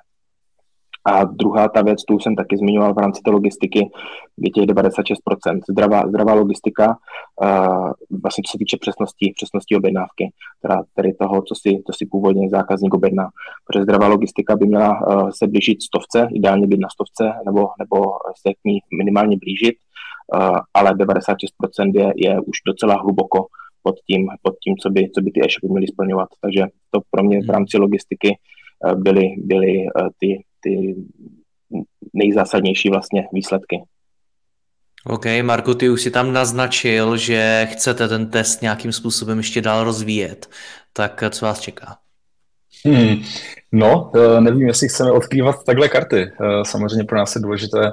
A 1.05 1.23
druhá 1.23 1.67
ta 1.67 1.81
věc, 1.81 2.03
tu 2.03 2.19
jsem 2.19 2.35
taky 2.35 2.57
zmiňoval 2.57 2.93
v 2.93 2.97
rámci 2.97 3.21
té 3.21 3.31
logistiky, 3.31 3.89
je 4.37 4.51
těch 4.51 4.65
96%. 4.65 5.59
Zdravá, 5.69 6.07
zdravá 6.07 6.33
logistika, 6.33 6.97
uh, 7.43 7.91
vlastně 8.23 8.41
co 8.47 8.51
se 8.51 8.57
týče 8.57 8.77
přesnosti, 8.81 9.33
přesnosti 9.35 9.75
objednávky, 9.75 10.31
teda 10.61 10.83
tedy 10.95 11.13
toho, 11.13 11.41
co 11.41 11.55
si, 11.55 11.69
co 11.87 11.93
si 11.97 12.05
původně 12.05 12.49
zákazník 12.49 12.93
objedná. 12.93 13.29
Protože 13.65 13.83
zdravá 13.83 14.07
logistika 14.07 14.55
by 14.55 14.65
měla 14.65 14.89
uh, 14.89 15.29
se 15.29 15.47
blížit 15.47 15.83
stovce, 15.83 16.27
ideálně 16.33 16.67
být 16.67 16.79
na 16.79 16.89
stovce, 16.89 17.33
nebo, 17.45 17.67
nebo 17.79 17.95
se 18.41 18.53
k 18.53 18.65
ní 18.65 18.79
minimálně 18.97 19.37
blížit, 19.37 19.75
uh, 20.35 20.57
ale 20.73 20.91
96% 20.91 21.45
je, 21.93 22.13
je 22.15 22.39
už 22.39 22.57
docela 22.67 22.95
hluboko 23.01 23.45
pod 23.83 23.95
tím, 24.07 24.27
pod 24.41 24.53
tím 24.63 24.77
co, 24.77 24.89
by, 24.89 25.09
co 25.15 25.21
by 25.21 25.31
ty 25.31 25.39
e-shopy 25.39 25.67
měly 25.69 25.87
splňovat. 25.87 26.29
Takže 26.41 26.63
to 26.91 26.99
pro 27.11 27.23
mě 27.23 27.37
v 27.37 27.43
hmm. 27.43 27.49
rámci 27.49 27.77
logistiky 27.77 28.37
byly, 28.95 29.35
byly 29.37 29.85
ty 30.19 30.43
ty 30.61 30.95
nejzásadnější 32.13 32.89
vlastně 32.89 33.27
výsledky. 33.33 33.81
OK, 35.05 35.25
Marku, 35.41 35.73
ty 35.73 35.89
už 35.89 36.01
si 36.01 36.11
tam 36.11 36.33
naznačil, 36.33 37.17
že 37.17 37.67
chcete 37.71 38.07
ten 38.07 38.29
test 38.29 38.61
nějakým 38.61 38.91
způsobem 38.91 39.37
ještě 39.37 39.61
dál 39.61 39.83
rozvíjet. 39.83 40.49
Tak 40.93 41.23
co 41.29 41.45
vás 41.45 41.59
čeká? 41.59 41.97
Hmm. 42.85 43.23
No, 43.71 44.11
eh, 44.15 44.41
nevím, 44.41 44.67
jestli 44.67 44.87
chceme 44.87 45.11
odkrývat 45.11 45.63
takhle 45.63 45.89
karty. 45.89 46.21
Eh, 46.21 46.65
samozřejmě 46.65 47.03
pro 47.03 47.17
nás 47.17 47.35
je 47.35 47.41
důležité 47.41 47.91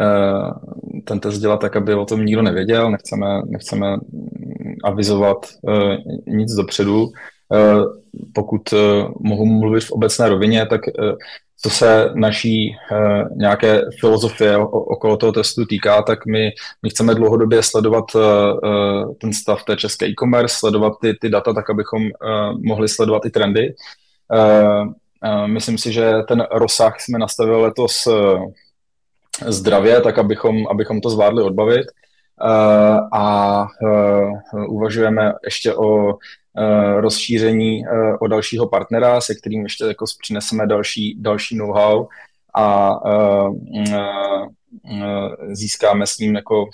eh, 0.00 1.00
ten 1.04 1.20
test 1.20 1.38
dělat 1.38 1.60
tak, 1.60 1.76
aby 1.76 1.94
o 1.94 2.04
tom 2.04 2.24
nikdo 2.24 2.42
nevěděl. 2.42 2.90
Nechceme, 2.90 3.42
nechceme 3.46 3.96
avizovat 4.84 5.46
nic 6.26 6.52
dopředu. 6.52 7.08
Pokud 8.34 8.62
mohu 9.20 9.46
mluvit 9.46 9.84
v 9.84 9.90
obecné 9.90 10.28
rovině, 10.28 10.66
tak 10.66 10.80
co 11.62 11.70
se 11.70 12.10
naší 12.14 12.76
uh, 12.92 13.36
nějaké 13.36 13.80
filozofie 14.00 14.56
o, 14.56 14.66
okolo 14.66 15.16
toho 15.16 15.32
testu 15.32 15.66
týká, 15.66 16.02
tak 16.02 16.26
my, 16.26 16.50
my 16.82 16.90
chceme 16.90 17.14
dlouhodobě 17.14 17.62
sledovat 17.62 18.04
uh, 18.14 19.14
ten 19.20 19.32
stav 19.32 19.64
té 19.64 19.76
české 19.76 20.06
e-commerce, 20.06 20.56
sledovat 20.58 20.92
ty, 21.00 21.14
ty 21.20 21.28
data 21.28 21.52
tak, 21.52 21.70
abychom 21.70 22.02
uh, 22.02 22.08
mohli 22.64 22.88
sledovat 22.88 23.26
i 23.26 23.30
trendy. 23.30 23.74
Uh, 24.34 24.86
uh, 24.86 25.46
myslím 25.46 25.78
si, 25.78 25.92
že 25.92 26.12
ten 26.28 26.46
rozsah 26.50 27.00
jsme 27.00 27.18
nastavili 27.18 27.62
letos 27.62 28.06
uh, 28.06 28.44
zdravě, 29.46 30.00
tak 30.00 30.18
abychom, 30.18 30.66
abychom 30.70 31.00
to 31.00 31.10
zvládli 31.10 31.42
odbavit. 31.42 31.86
Uh, 32.44 33.08
a 33.12 33.66
uh, 33.82 34.32
uvažujeme 34.68 35.32
ještě 35.44 35.74
o 35.74 36.14
rozšíření 36.96 37.86
eh, 37.86 38.16
o 38.20 38.26
dalšího 38.26 38.68
partnera, 38.68 39.20
se 39.20 39.34
kterým 39.34 39.62
ještě 39.62 39.84
jako 39.84 40.04
přineseme 40.22 40.66
další, 40.66 41.16
další 41.20 41.56
know-how 41.56 42.06
a 42.54 42.94
eh, 43.06 43.48
získáme 45.52 46.06
s 46.06 46.18
ním 46.18 46.34
jako 46.34 46.66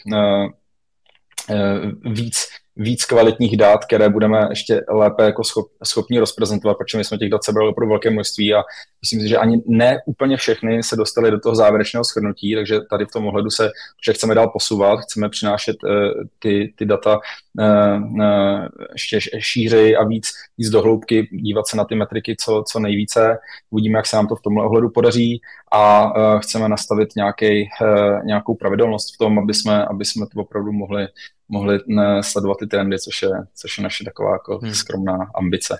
víc 2.04 2.36
víc 2.76 3.04
kvalitních 3.04 3.56
dát, 3.56 3.84
které 3.84 4.08
budeme 4.08 4.46
ještě 4.50 4.80
lépe 4.88 5.24
jako 5.24 5.44
schop, 5.44 5.66
schopni 5.84 6.18
rozprezentovat, 6.18 6.78
protože 6.78 6.98
my 6.98 7.04
jsme 7.04 7.18
těch 7.18 7.30
dat 7.30 7.44
sebrali 7.44 7.72
pro 7.74 7.88
velké 7.88 8.10
množství 8.10 8.54
a 8.54 8.62
myslím 9.02 9.20
si, 9.20 9.28
že 9.28 9.36
ani 9.36 9.62
ne 9.66 9.98
úplně 10.06 10.36
všechny 10.36 10.82
se 10.82 10.96
dostaly 10.96 11.30
do 11.30 11.40
toho 11.40 11.54
závěrečného 11.54 12.04
shrnutí, 12.04 12.54
takže 12.54 12.80
tady 12.90 13.06
v 13.06 13.10
tom 13.10 13.26
ohledu 13.26 13.50
se 13.50 13.70
že 14.06 14.12
chceme 14.12 14.34
dál 14.34 14.50
posouvat, 14.52 15.00
chceme 15.00 15.28
přinášet 15.28 15.76
uh, 15.84 15.90
ty, 16.38 16.74
ty 16.76 16.86
data 16.86 17.18
uh, 17.58 18.02
uh, 18.02 18.66
ještě 18.92 19.20
šířej 19.38 19.96
a 19.96 20.04
víc, 20.04 20.28
víc 20.58 20.70
do 20.70 20.82
hloubky, 20.82 21.28
dívat 21.32 21.66
se 21.66 21.76
na 21.76 21.84
ty 21.84 21.94
metriky 21.94 22.36
co, 22.40 22.64
co 22.72 22.78
nejvíce. 22.78 23.38
Uvidíme, 23.70 23.98
jak 23.98 24.06
se 24.06 24.16
nám 24.16 24.26
to 24.26 24.36
v 24.36 24.42
tomhle 24.42 24.64
ohledu 24.64 24.90
podaří 24.90 25.40
a 25.72 26.04
uh, 26.04 26.40
chceme 26.40 26.68
nastavit 26.68 27.08
nějaký, 27.16 27.68
uh, 27.82 28.24
nějakou 28.24 28.54
pravidelnost 28.54 29.14
v 29.14 29.18
tom, 29.18 29.38
aby 29.38 29.54
jsme, 29.54 29.84
aby 29.84 30.04
jsme 30.04 30.26
to 30.26 30.40
opravdu 30.40 30.72
mohli 30.72 31.06
mohli 31.48 31.78
sledovat 32.20 32.58
ty 32.58 32.66
trendy, 32.66 32.98
což 32.98 33.22
je, 33.22 33.30
což 33.54 33.78
je 33.78 33.84
naše 33.84 34.04
taková 34.04 34.32
jako 34.32 34.58
hmm. 34.58 34.74
skromná 34.74 35.18
ambice. 35.34 35.78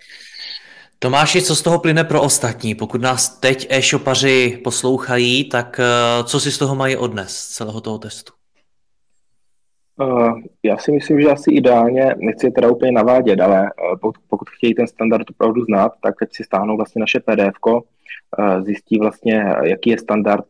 Tomáši, 0.99 1.43
co 1.43 1.57
z 1.57 1.63
toho 1.63 1.79
plyne 1.79 2.05
pro 2.05 2.23
ostatní? 2.23 2.75
Pokud 2.75 3.01
nás 3.03 3.39
teď 3.41 3.67
e-shopaři 3.71 4.61
poslouchají, 4.65 5.49
tak 5.49 5.81
eh, 5.81 6.25
co 6.25 6.41
si 6.41 6.53
z 6.53 6.59
toho 6.59 6.75
mají 6.75 6.97
odnes 6.97 7.37
z 7.37 7.49
celého 7.49 7.81
toho 7.81 7.99
testu? 7.99 8.33
Uh, 10.01 10.39
já 10.63 10.79
si 10.79 10.93
myslím, 10.93 11.21
že 11.21 11.29
asi 11.29 11.51
ideálně, 11.51 12.15
nechci 12.19 12.47
je 12.47 12.53
teda 12.53 12.69
úplně 12.71 12.93
navádět, 12.93 13.41
ale 13.41 13.61
uh, 13.61 13.99
pokud, 14.01 14.15
pokud 14.29 14.51
chtějí 14.51 14.75
ten 14.75 14.87
standard 14.87 15.31
opravdu 15.31 15.65
znát, 15.65 15.93
tak 16.03 16.23
ať 16.23 16.29
si 16.33 16.45
stáhnou 16.45 16.77
vlastně 16.77 17.01
naše 17.01 17.21
PDF, 17.21 17.55
uh, 17.67 17.81
zjistí 18.65 18.99
vlastně, 18.99 19.45
jaký 19.63 19.91
je 19.91 19.99
standard 19.99 20.47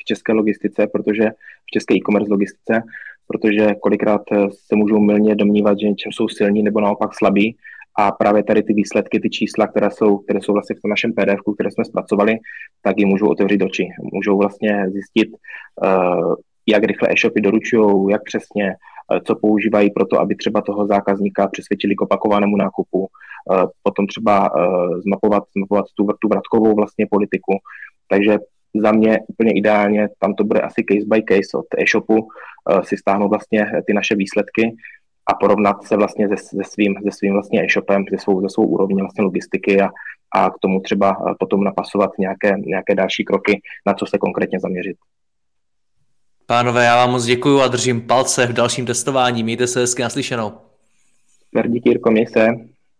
v 0.00 0.04
české 0.04 0.32
logistice, 0.32 0.86
protože 0.86 1.30
v 1.66 1.70
české 1.70 1.94
e-commerce 1.94 2.30
logistice, 2.30 2.82
protože 3.26 3.74
kolikrát 3.74 4.22
eh, 4.32 4.50
se 4.50 4.76
můžou 4.76 5.00
milně 5.00 5.34
domnívat, 5.34 5.78
že 5.78 5.88
něčem 5.88 6.12
jsou 6.12 6.28
silní 6.28 6.62
nebo 6.62 6.80
naopak 6.80 7.14
slabí. 7.14 7.56
A 7.98 8.12
právě 8.12 8.42
tady 8.44 8.62
ty 8.62 8.72
výsledky, 8.72 9.20
ty 9.20 9.30
čísla, 9.30 9.66
které 9.66 9.90
jsou, 9.90 10.18
které 10.18 10.40
jsou 10.42 10.52
vlastně 10.52 10.76
v 10.76 10.82
tom 10.82 10.90
našem 10.90 11.12
PDF, 11.12 11.40
které 11.54 11.70
jsme 11.70 11.84
zpracovali, 11.84 12.38
tak 12.82 12.98
ji 12.98 13.04
můžou 13.04 13.28
otevřít 13.28 13.62
oči. 13.62 13.88
Můžou 14.12 14.38
vlastně 14.38 14.84
zjistit, 14.90 15.28
uh, 15.32 16.34
jak 16.66 16.84
rychle 16.84 17.08
e-shopy 17.10 17.40
doručují, 17.40 18.10
jak 18.10 18.22
přesně, 18.24 18.66
uh, 19.12 19.18
co 19.26 19.34
používají 19.34 19.90
pro 19.90 20.06
to, 20.06 20.20
aby 20.20 20.34
třeba 20.34 20.60
toho 20.60 20.86
zákazníka 20.86 21.48
přesvědčili 21.48 21.94
k 21.94 22.02
opakovanému 22.02 22.56
nákupu, 22.56 23.08
potom 23.82 24.06
třeba 24.06 24.50
zmapovat, 25.04 25.42
zmapovat 25.56 25.84
tu, 25.94 26.06
tu 26.20 26.28
vratkovou 26.28 26.74
vlastně 26.74 27.06
politiku. 27.10 27.52
Takže 28.08 28.38
za 28.80 28.92
mě 28.92 29.20
úplně 29.28 29.52
ideálně, 29.52 30.08
tam 30.18 30.34
to 30.34 30.44
bude 30.44 30.60
asi 30.60 30.84
case 30.90 31.06
by 31.06 31.22
case 31.22 31.58
od 31.58 31.66
e-shopu, 31.78 32.28
eh, 32.70 32.84
si 32.84 32.96
stáhnout 32.96 33.28
vlastně 33.28 33.66
ty 33.86 33.92
naše 33.94 34.14
výsledky 34.14 34.76
a 35.26 35.34
porovnat 35.34 35.76
se 35.84 35.96
vlastně 35.96 36.28
se, 36.28 36.36
se 36.36 36.64
svým, 36.64 36.94
se 37.02 37.18
svým 37.18 37.32
vlastně 37.32 37.64
e-shopem, 37.64 38.04
se 38.10 38.18
svou, 38.18 38.42
se 38.42 38.46
svou 38.54 38.66
úrovní 38.66 39.00
vlastně 39.00 39.24
logistiky 39.24 39.80
a, 39.80 39.88
a 40.34 40.50
k 40.50 40.58
tomu 40.60 40.80
třeba 40.80 41.36
potom 41.40 41.64
napasovat 41.64 42.10
nějaké, 42.18 42.54
nějaké 42.58 42.94
další 42.94 43.24
kroky, 43.24 43.60
na 43.86 43.94
co 43.94 44.06
se 44.06 44.18
konkrétně 44.18 44.60
zaměřit. 44.60 44.96
Pánové, 46.46 46.84
já 46.84 46.96
vám 46.96 47.10
moc 47.10 47.24
děkuji 47.24 47.60
a 47.60 47.68
držím 47.68 48.00
palce 48.00 48.46
v 48.46 48.52
dalším 48.52 48.86
testování. 48.86 49.42
Mějte 49.42 49.66
se 49.66 49.80
hezky 49.80 50.02
naslyšenou. 50.02 50.52
Díky 51.68 51.88
Jirko, 51.88 52.10
měj 52.10 52.26
se. 52.26 52.46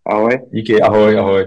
Ahoj. 0.07 0.41
Díky, 0.53 0.81
ahoj, 0.81 1.19
ahoj. 1.19 1.47